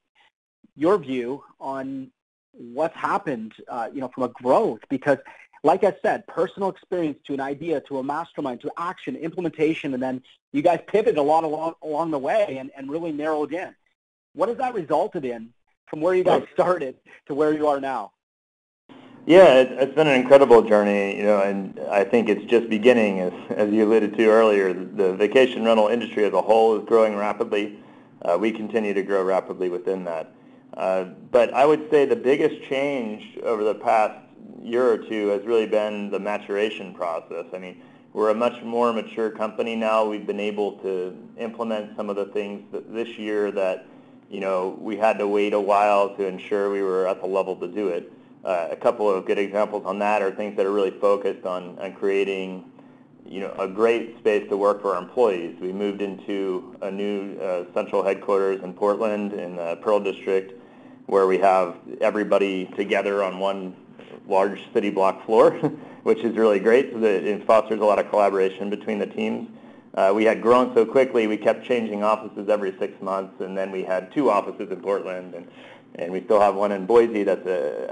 [0.75, 2.11] your view on
[2.51, 5.17] what's happened, uh, you know, from a growth, because
[5.63, 10.03] like I said, personal experience to an idea, to a mastermind, to action, implementation, and
[10.03, 13.73] then you guys pivoted a lot along, along the way and, and really narrowed in.
[14.33, 15.53] What has that resulted in
[15.87, 16.95] from where you guys started
[17.27, 18.11] to where you are now?
[19.25, 23.21] Yeah, it, it's been an incredible journey, you know, and I think it's just beginning.
[23.21, 27.15] As, as you alluded to earlier, the vacation rental industry as a whole is growing
[27.15, 27.79] rapidly.
[28.21, 30.33] Uh, we continue to grow rapidly within that.
[30.75, 34.19] Uh, but I would say the biggest change over the past
[34.61, 37.45] year or two has really been the maturation process.
[37.53, 37.81] I mean,
[38.13, 40.05] we're a much more mature company now.
[40.05, 43.85] We've been able to implement some of the things this year that,
[44.29, 47.55] you know, we had to wait a while to ensure we were at the level
[47.57, 48.11] to do it.
[48.45, 51.79] Uh, a couple of good examples on that are things that are really focused on,
[51.79, 52.65] on creating,
[53.25, 55.55] you know, a great space to work for our employees.
[55.59, 60.53] We moved into a new uh, central headquarters in Portland in the Pearl District
[61.05, 63.75] where we have everybody together on one
[64.27, 65.51] large city block floor,
[66.03, 66.91] which is really great.
[66.91, 69.49] So that it fosters a lot of collaboration between the teams.
[69.93, 73.71] uh, we had grown so quickly, we kept changing offices every six months, and then
[73.71, 75.47] we had two offices in Portland, and,
[75.95, 77.45] and we still have one in Boise that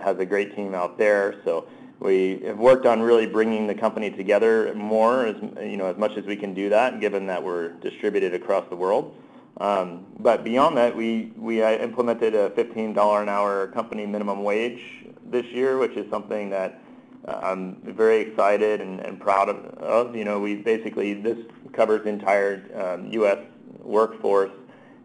[0.04, 1.36] has a great team out there.
[1.46, 1.68] So
[2.00, 6.18] we have worked on really bringing the company together more, as, you know, as much
[6.18, 9.16] as we can do that, given that we're distributed across the world.
[9.58, 14.82] Um, but beyond that, we, we uh, implemented a $15 an hour company minimum wage
[15.32, 16.82] this year, which is something that
[17.28, 20.16] uh, I'm very excited and, and proud of, of.
[20.16, 21.38] You know, we basically, this
[21.74, 23.38] covers the entire um, U.S.
[23.82, 24.52] workforce,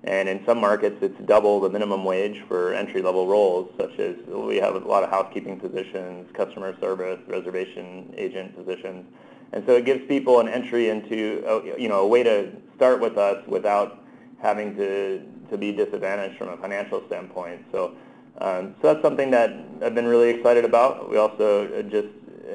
[0.04, 4.56] and in some markets it's double the minimum wage for entry-level roles, such as we
[4.56, 9.04] have a lot of housekeeping positions, customer service, reservation agent positions.
[9.52, 13.00] And so it gives people an entry into, a, you know, a way to start
[13.00, 14.04] with us without
[14.40, 17.64] having to, to be disadvantaged from a financial standpoint.
[17.72, 17.94] So,
[18.38, 19.50] um, so that's something that
[19.82, 21.10] I've been really excited about.
[21.10, 22.08] We also just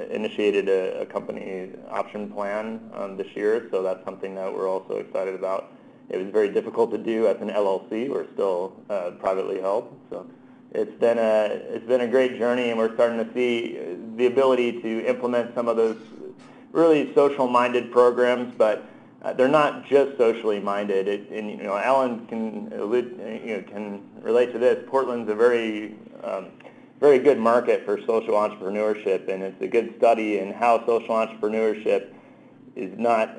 [0.10, 4.98] initiated a, a company option plan um, this year, so that's something that we're also
[4.98, 5.72] excited about.
[6.10, 8.10] It was very difficult to do as an LLC.
[8.10, 10.28] We're still uh, privately held, so
[10.74, 13.80] it's been a it's been a great journey, and we're starting to see
[14.18, 15.98] the ability to implement some of those
[16.72, 18.86] really social-minded programs, but
[19.24, 21.08] uh, they're not just socially minded.
[21.08, 24.84] It, and you know, Alan can allude, you know, can relate to this.
[24.88, 26.48] Portland's a very um,
[27.00, 32.14] very good market for social entrepreneurship, and it's a good study in how social entrepreneurship
[32.76, 33.30] is not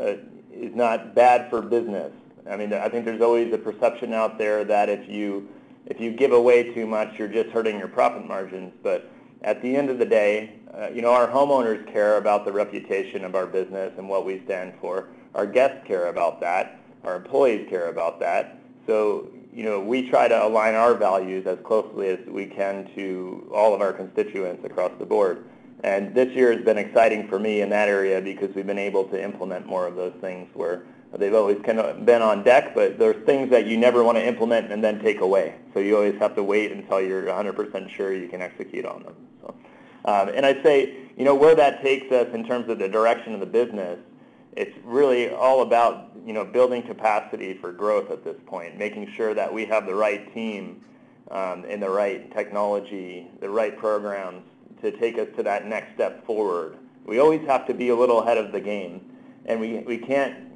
[0.00, 0.14] uh,
[0.52, 2.12] is not bad for business.
[2.50, 5.48] I mean, I think there's always a perception out there that if you
[5.86, 8.72] if you give away too much, you're just hurting your profit margins.
[8.82, 9.10] But
[9.42, 13.24] at the end of the day, uh, you know, our homeowners care about the reputation
[13.24, 15.08] of our business and what we stand for.
[15.34, 16.80] Our guests care about that.
[17.04, 18.58] Our employees care about that.
[18.86, 23.50] So you know, we try to align our values as closely as we can to
[23.54, 25.44] all of our constituents across the board.
[25.84, 29.04] And this year has been exciting for me in that area because we've been able
[29.04, 30.84] to implement more of those things where
[31.18, 34.26] they've always kind of been on deck, but there's things that you never want to
[34.26, 35.56] implement and then take away.
[35.74, 39.14] So you always have to wait until you're 100% sure you can execute on them.
[39.42, 39.54] So,
[40.06, 43.34] um, and I'd say, you know, where that takes us in terms of the direction
[43.34, 43.98] of the business
[44.56, 49.34] it's really all about you know building capacity for growth at this point, making sure
[49.34, 50.84] that we have the right team
[51.30, 54.44] um, and the right technology, the right programs
[54.82, 56.76] to take us to that next step forward.
[57.06, 59.00] We always have to be a little ahead of the game,
[59.46, 60.52] and we we can't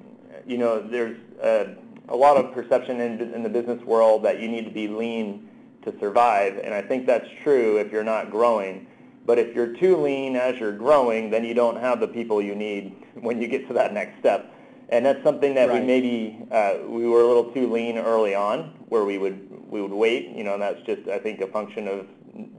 [0.47, 1.75] you know there's a,
[2.09, 5.49] a lot of perception in, in the business world that you need to be lean
[5.83, 8.87] to survive, and I think that's true if you're not growing.
[9.27, 12.55] But if you're too lean as you're growing, then you don't have the people you
[12.55, 14.53] need when you get to that next step.
[14.89, 15.81] And that's something that right.
[15.81, 19.83] we maybe uh, we were a little too lean early on, where we would we
[19.83, 20.29] would wait.
[20.29, 22.07] You know, and that's just I think a function of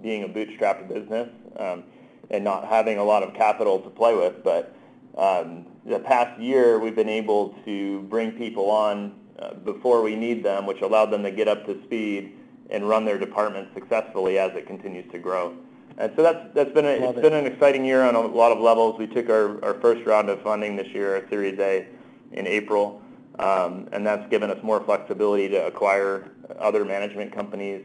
[0.02, 1.86] being a bootstrapped business um,
[2.30, 4.44] and not having a lot of capital to play with.
[4.44, 4.76] But
[5.18, 10.44] um, the past year, we've been able to bring people on uh, before we need
[10.44, 12.34] them, which allowed them to get up to speed
[12.70, 15.56] and run their department successfully as it continues to grow.
[15.98, 17.22] And so that's that's been a, it's it.
[17.22, 19.00] been an exciting year on a lot of levels.
[19.00, 21.88] We took our, our first round of funding this year, a Series A,
[22.34, 23.02] in April,
[23.40, 27.84] um, and that's given us more flexibility to acquire other management companies.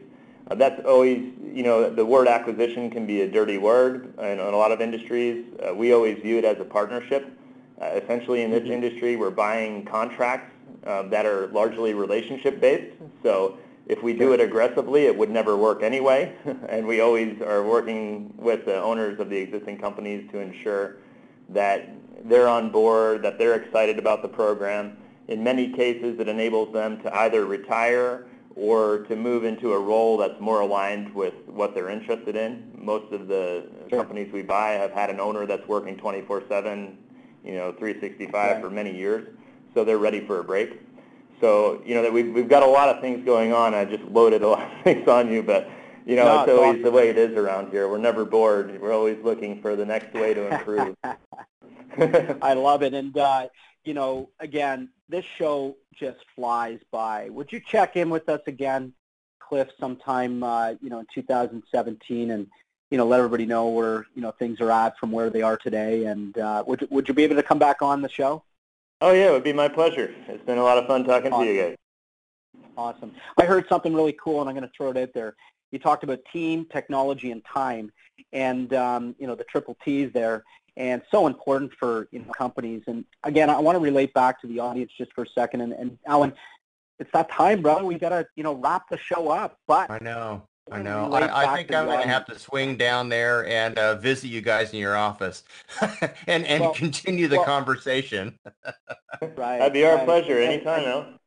[0.49, 4.39] Uh, that's always, you know, the word acquisition can be a dirty word in, in
[4.39, 5.45] a lot of industries.
[5.65, 7.31] Uh, we always view it as a partnership.
[7.81, 8.73] Uh, essentially, in this mm-hmm.
[8.73, 10.51] industry, we're buying contracts
[10.85, 12.93] uh, that are largely relationship based.
[13.23, 13.57] So
[13.87, 16.33] if we do it aggressively, it would never work anyway.
[16.69, 20.97] and we always are working with the owners of the existing companies to ensure
[21.49, 21.89] that
[22.25, 24.97] they're on board, that they're excited about the program.
[25.27, 28.25] In many cases, it enables them to either retire
[28.55, 32.71] or to move into a role that's more aligned with what they're interested in.
[32.77, 33.99] Most of the sure.
[33.99, 36.95] companies we buy have had an owner that's working 24/7,
[37.43, 38.61] you know, 365 right.
[38.61, 39.27] for many years,
[39.73, 40.79] so they're ready for a break.
[41.43, 43.73] So, you know, that we've, we've got a lot of things going on.
[43.73, 45.69] I just loaded a lot of things on you, but,
[46.05, 46.83] you know, no, it's always awesome.
[46.83, 47.89] the way it is around here.
[47.89, 48.79] We're never bored.
[48.79, 50.95] We're always looking for the next way to improve.
[52.41, 52.93] I love it.
[52.93, 53.49] And, uh,
[53.83, 57.29] you know, again, this show just flies by.
[57.29, 58.93] Would you check in with us again,
[59.39, 62.47] Cliff, sometime, uh, you know, in 2017 and,
[62.89, 65.57] you know, let everybody know where, you know, things are at from where they are
[65.57, 66.05] today.
[66.05, 68.45] And uh, would, would you be able to come back on the show?
[69.03, 70.15] Oh yeah, it would be my pleasure.
[70.29, 71.45] It's been a lot of fun talking awesome.
[71.45, 71.75] to you guys.
[72.77, 73.11] Awesome.
[73.37, 75.35] I heard something really cool, and I'm going to throw it out there.
[75.73, 77.91] You talked about team, technology, and time,
[78.31, 80.45] and um, you know the triple T's there,
[80.77, 82.83] and so important for you know companies.
[82.87, 85.59] And again, I want to relate back to the audience just for a second.
[85.59, 86.31] And, and Alan,
[86.97, 87.83] it's that time, brother.
[87.83, 89.59] We got to you know wrap the show up.
[89.67, 91.11] But I know I know.
[91.11, 94.41] I, I think I'm going to have to swing down there and uh, visit you
[94.41, 95.43] guys in your office
[96.27, 98.39] and, and well, continue the well, conversation.
[99.21, 99.57] right.
[99.57, 100.05] That'd be our right.
[100.05, 101.19] pleasure anytime, Alan.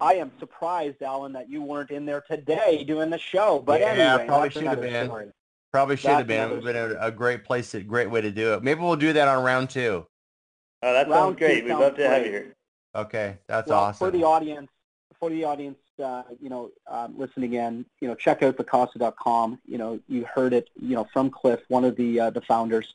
[0.00, 3.62] I am surprised, Alan, that you weren't in there today doing the show.
[3.64, 5.06] But yeah, anyway, probably should have been.
[5.06, 5.26] Story.
[5.72, 6.50] Probably should have been.
[6.50, 8.62] It would have been a, a, great place, a great way to do it.
[8.62, 10.06] Maybe we'll do that on round two.
[10.82, 11.64] Oh, that round sounds great.
[11.64, 12.10] We'd love to great.
[12.10, 12.56] have you here.
[12.94, 14.06] Okay, that's well, awesome.
[14.06, 14.70] For the audience,
[15.18, 19.60] for the audience, uh, you know, um, listening in, you know, check out Vacasa.com.
[19.66, 22.94] You know, you heard it, you know, from Cliff, one of the uh, the founders,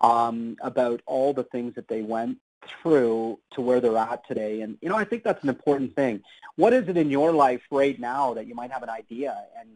[0.00, 4.60] um, about all the things that they went through to where they're at today.
[4.60, 6.22] And you know, I think that's an important thing.
[6.56, 9.70] What is it in your life right now that you might have an idea and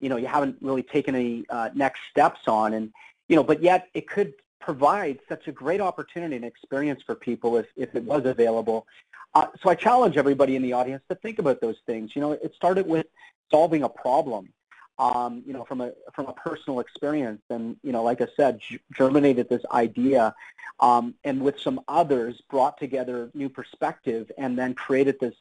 [0.00, 2.92] you know you haven't really taken any uh, next steps on, and
[3.28, 7.58] you know, but yet it could provide such a great opportunity and experience for people
[7.58, 8.86] if, if it was available
[9.34, 12.14] uh, so I challenge everybody in the audience to think about those things.
[12.14, 13.06] You know, it started with
[13.50, 14.52] solving a problem,
[14.98, 18.60] um, you know, from a from a personal experience, and you know, like I said,
[18.92, 20.34] germinated this idea,
[20.80, 25.34] um, and with some others brought together new perspective, and then created this,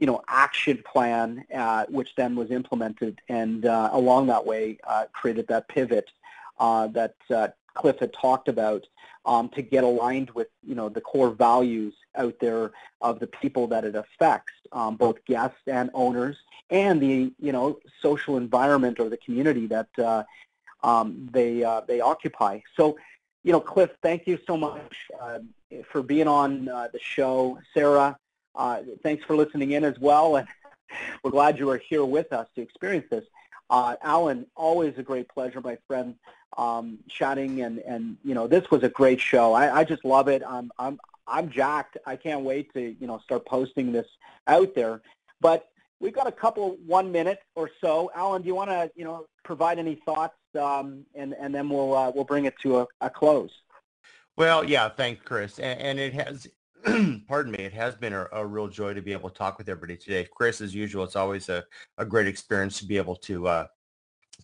[0.00, 5.04] you know, action plan, uh, which then was implemented, and uh, along that way uh,
[5.12, 6.10] created that pivot
[6.58, 7.14] uh, that
[7.76, 8.86] Cliff had talked about
[9.24, 13.66] um, to get aligned with you know the core values out there of the people
[13.68, 16.36] that it affects, um, both guests and owners,
[16.70, 20.22] and the you know social environment or the community that uh,
[20.82, 22.60] um, they uh, they occupy.
[22.76, 22.98] So,
[23.42, 25.40] you know, Cliff, thank you so much uh,
[25.90, 27.58] for being on uh, the show.
[27.74, 28.16] Sarah,
[28.54, 30.48] uh, thanks for listening in as well, and
[31.22, 33.24] we're glad you are here with us to experience this.
[33.68, 36.14] Uh, Alan, always a great pleasure, my friend,
[36.56, 39.52] um, chatting, and, and you know this was a great show.
[39.52, 40.42] I, I just love it.
[40.46, 41.98] I'm I'm I'm jacked.
[42.06, 44.06] I can't wait to you know start posting this
[44.46, 45.02] out there.
[45.40, 45.68] But
[46.00, 48.10] we've got a couple one minute or so.
[48.14, 51.94] Alan, do you want to you know provide any thoughts, um, and and then we'll
[51.94, 53.50] uh, we'll bring it to a, a close.
[54.36, 55.58] Well, yeah, thanks, Chris.
[55.58, 56.46] And, and it has
[57.26, 59.68] pardon me, it has been a, a, real joy to be able to talk with
[59.68, 60.28] everybody today.
[60.32, 61.64] Chris, as usual, it's always a,
[61.98, 63.66] a great experience to be able to uh,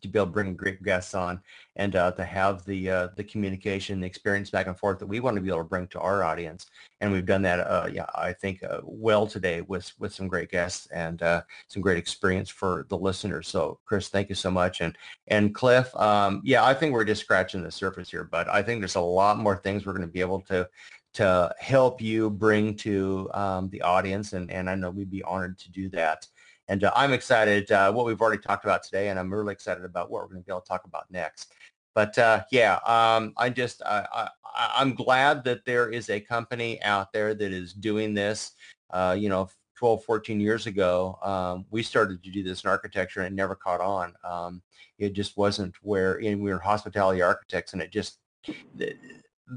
[0.03, 1.40] to be able to bring great guests on
[1.76, 5.20] and uh, to have the uh, the communication, the experience back and forth that we
[5.20, 6.66] want to be able to bring to our audience.
[7.00, 10.50] And we've done that, uh, yeah, I think uh, well today with with some great
[10.50, 13.48] guests and uh, some great experience for the listeners.
[13.48, 14.80] So, Chris, thank you so much.
[14.80, 14.96] And
[15.28, 18.80] and Cliff, um, yeah, I think we're just scratching the surface here, but I think
[18.80, 20.68] there's a lot more things we're going to be able to
[21.14, 25.58] to help you bring to um, the audience, and, and I know we'd be honored
[25.58, 26.26] to do that.
[26.68, 29.84] And uh, I'm excited uh, what we've already talked about today, and I'm really excited
[29.84, 31.52] about what we're going to be able to talk about next.
[31.94, 34.30] But uh, yeah, um, I just I,
[34.78, 38.52] am glad that there is a company out there that is doing this.
[38.90, 43.20] Uh, you know, 12, 14 years ago, um, we started to do this in architecture,
[43.20, 44.14] and it never caught on.
[44.24, 44.62] Um,
[44.98, 48.18] it just wasn't where and we were hospitality architects, and it just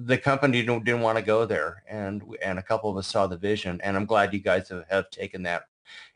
[0.03, 3.27] the company didn't, didn't want to go there, and and a couple of us saw
[3.27, 5.63] the vision, and I'm glad you guys have, have taken that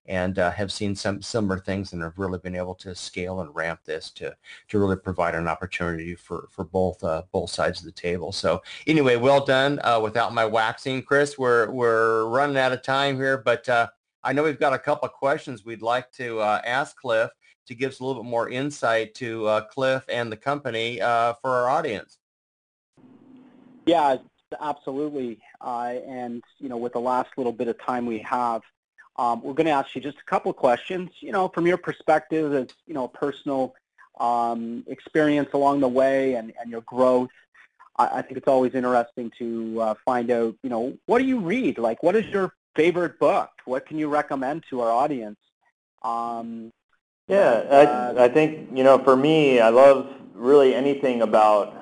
[0.05, 3.55] and uh, have seen some similar things and have really been able to scale and
[3.55, 4.35] ramp this to
[4.67, 8.31] to really provide an opportunity for for both uh, both sides of the table.
[8.31, 9.79] So anyway, well done.
[9.83, 13.87] Uh, without my waxing, Chris, we're we're running out of time here, but uh,
[14.23, 17.29] I know we've got a couple of questions we'd like to uh, ask Cliff
[17.67, 21.39] to give us a little bit more insight to uh, Cliff and the company for
[21.43, 22.18] our audience.
[23.89, 24.17] Yeah,
[24.61, 25.39] absolutely.
[25.59, 28.61] Uh, and, you know, with the last little bit of time we have,
[29.17, 31.77] um, we're going to ask you just a couple of questions, you know, from your
[31.77, 33.73] perspective as, you know, personal
[34.19, 37.31] um, experience along the way and, and your growth.
[37.97, 41.39] I, I think it's always interesting to uh, find out, you know, what do you
[41.39, 41.79] read?
[41.79, 43.49] Like, what is your favorite book?
[43.65, 45.39] What can you recommend to our audience?
[46.03, 46.71] Um,
[47.27, 51.75] yeah, uh, I, I think, you know, for me, I love really anything about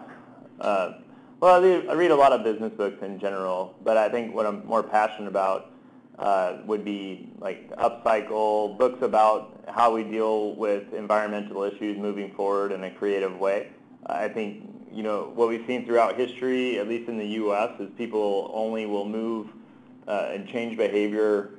[0.61, 0.93] uh,
[1.39, 4.65] well, I read, a lot of business books in general, but I think what I'm
[4.65, 5.71] more passionate about
[6.17, 12.71] uh, would be like upcycle books about how we deal with environmental issues moving forward
[12.71, 13.69] in a creative way.
[14.07, 17.89] I think you know what we've seen throughout history, at least in the U.S., is
[17.97, 19.47] people only will move
[20.07, 21.51] uh, and change behavior,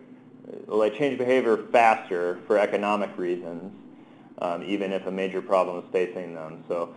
[0.68, 3.72] they change behavior faster for economic reasons,
[4.38, 6.64] um, even if a major problem is facing them.
[6.66, 6.94] So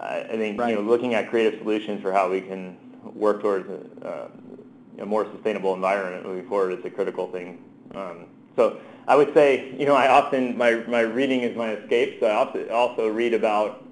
[0.00, 0.70] I think right.
[0.70, 2.76] you know looking at creative solutions for how we can
[3.14, 4.30] work towards a,
[4.98, 7.62] a more sustainable environment moving forward is a critical thing.
[7.94, 8.26] Um,
[8.56, 8.78] so
[9.08, 12.18] I would say you know I often my my reading is my escape.
[12.20, 13.84] So I also also read about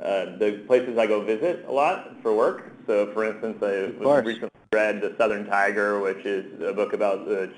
[0.00, 2.72] uh, the places I go visit a lot for work.
[2.86, 7.52] So for instance, I recently read The Southern Tiger, which is a book about the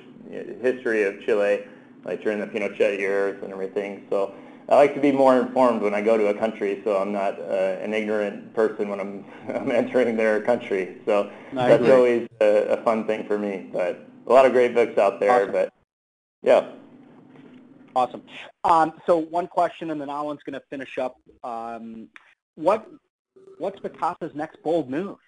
[0.60, 1.64] history of Chile,
[2.04, 4.06] like during the Pinochet years and everything.
[4.10, 4.34] So
[4.68, 7.38] I like to be more informed when I go to a country, so I'm not
[7.38, 10.96] uh, an ignorant person when I'm, I'm entering their country.
[11.04, 13.68] So that's always a, a, fun thing for me.
[13.72, 15.42] But a lot of great books out there.
[15.42, 15.52] Awesome.
[15.52, 15.72] But
[16.42, 16.70] yeah.
[17.94, 18.22] Awesome.
[18.64, 21.16] Um, so one question, and then Alan's going to finish up.
[21.42, 22.08] Um,
[22.54, 22.88] what
[23.58, 25.18] what's Vacasa's next bold move?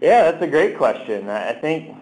[0.00, 1.28] Yeah, that's a great question.
[1.28, 1.96] I think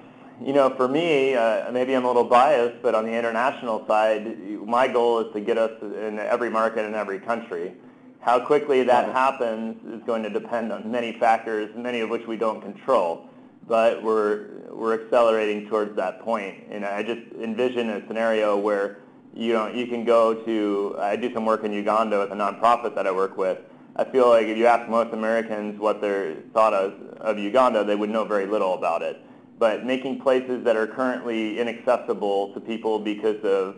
[0.45, 4.38] you know, for me, uh, maybe I'm a little biased, but on the international side,
[4.66, 7.74] my goal is to get us in every market in every country.
[8.20, 12.36] How quickly that happens is going to depend on many factors, many of which we
[12.36, 13.28] don't control.
[13.66, 18.99] But we're we're accelerating towards that point, and I just envision a scenario where
[19.34, 20.97] you know you can go to.
[20.99, 23.59] I do some work in Uganda with a nonprofit that I work with.
[23.95, 27.95] I feel like if you ask most Americans what their thought of, of Uganda, they
[27.95, 29.22] would know very little about it
[29.61, 33.76] but making places that are currently inaccessible to people because of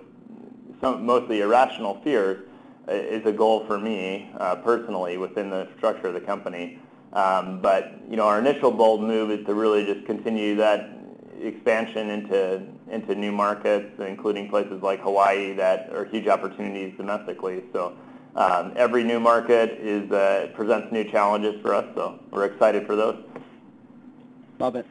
[0.80, 2.48] some mostly irrational fears
[2.88, 6.78] is a goal for me uh, personally within the structure of the company.
[7.12, 10.88] Um, but you know, our initial bold move is to really just continue that
[11.40, 17.64] expansion into into new markets, including places like Hawaii that are huge opportunities domestically.
[17.72, 17.96] So
[18.36, 21.86] um, every new market is uh, presents new challenges for us.
[21.96, 23.16] So we're excited for those.
[24.60, 24.86] Love it.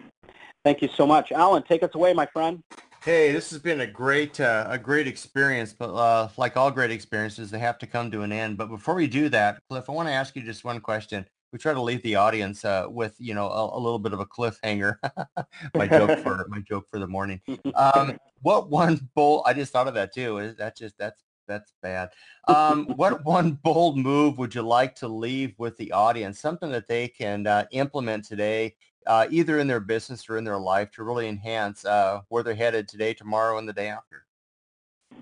[0.63, 1.31] Thank you so much.
[1.31, 2.63] Alan, take us away, my friend.
[3.03, 6.91] Hey, this has been a great uh, a great experience, but uh, like all great
[6.91, 8.57] experiences, they have to come to an end.
[8.57, 11.25] But before we do that, Cliff, I want to ask you just one question.
[11.51, 14.19] We try to leave the audience uh, with you know a, a, little bit of
[14.19, 14.97] a cliffhanger.
[15.73, 17.41] my joke for my joke for the morning.
[17.73, 19.43] Um, what one bold?
[19.47, 20.53] I just thought of that too.
[20.59, 22.09] That just that's that's bad.
[22.47, 26.39] Um, what one bold move would you like to leave with the audience?
[26.39, 28.75] Something that they can uh, implement today
[29.07, 32.55] uh, either in their business or in their life to really enhance uh, where they're
[32.55, 34.25] headed today, tomorrow, and the day after?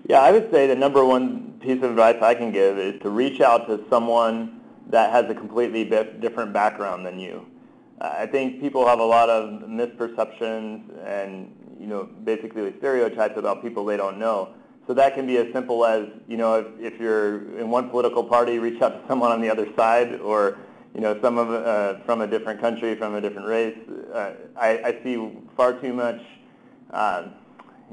[0.08, 3.10] Yeah, I would say the number one piece of advice I can give is to
[3.10, 7.46] reach out to someone that has a completely different background than you.
[8.00, 13.84] I think people have a lot of misperceptions and you know basically stereotypes about people
[13.84, 14.54] they don't know.
[14.90, 18.24] So that can be as simple as you know if, if you're in one political
[18.24, 20.58] party, reach out to someone on the other side, or
[20.96, 23.78] you know, some of uh, from a different country, from a different race.
[24.12, 26.20] Uh, I, I see far too much,
[26.90, 27.28] uh,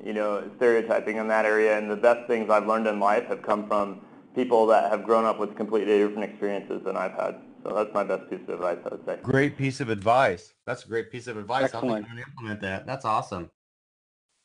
[0.03, 1.77] you know, stereotyping in that area.
[1.77, 4.01] And the best things I've learned in life have come from
[4.33, 7.35] people that have grown up with completely different experiences than I've had.
[7.63, 9.19] So that's my best piece of advice, I would say.
[9.21, 10.51] Great piece of advice.
[10.65, 11.65] That's a great piece of advice.
[11.65, 12.07] Excellent.
[12.07, 12.87] I'm going to implement that.
[12.87, 13.51] That's awesome.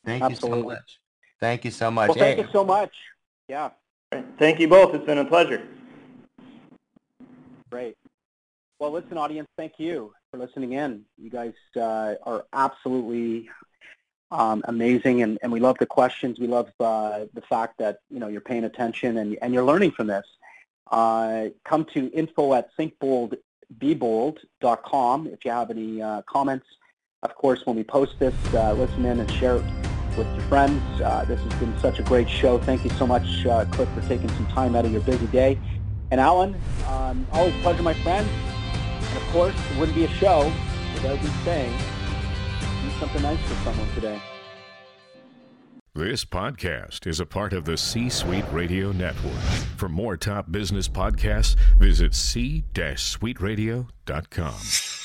[0.05, 0.59] Thank Absolutely.
[0.59, 1.02] you so much.
[1.43, 2.11] Thank you so much.
[2.11, 2.45] Well, thank hey.
[2.45, 2.95] you so much.
[3.49, 3.71] Yeah.
[4.39, 4.95] Thank you both.
[4.95, 5.67] It's been a pleasure.
[7.69, 7.97] Great.
[8.79, 11.05] Well, listen, audience, thank you for listening in.
[11.19, 13.49] You guys uh, are absolutely
[14.31, 16.39] um, amazing, and, and we love the questions.
[16.39, 19.91] We love uh, the fact that you know you're paying attention and, and you're learning
[19.91, 20.25] from this.
[20.93, 26.67] Uh, come to info at thinkboldbebold.com if you have any uh, comments.
[27.25, 29.82] Of course, when we post this, uh, listen in and share it
[30.17, 31.01] with your friends.
[31.01, 32.59] Uh, this has been such a great show.
[32.59, 35.59] Thank you so much, Cliff, for taking some time out of your busy day.
[36.11, 36.55] And Alan,
[36.89, 38.29] um, always pleasure, my friend.
[38.29, 40.53] And of course, it wouldn't be a show
[40.95, 41.73] without me saying,
[42.83, 44.21] do something nice for someone today.
[45.95, 49.43] This podcast is a part of the C Suite Radio Network.
[49.77, 55.02] For more top business podcasts, visit c-suiteradio.com.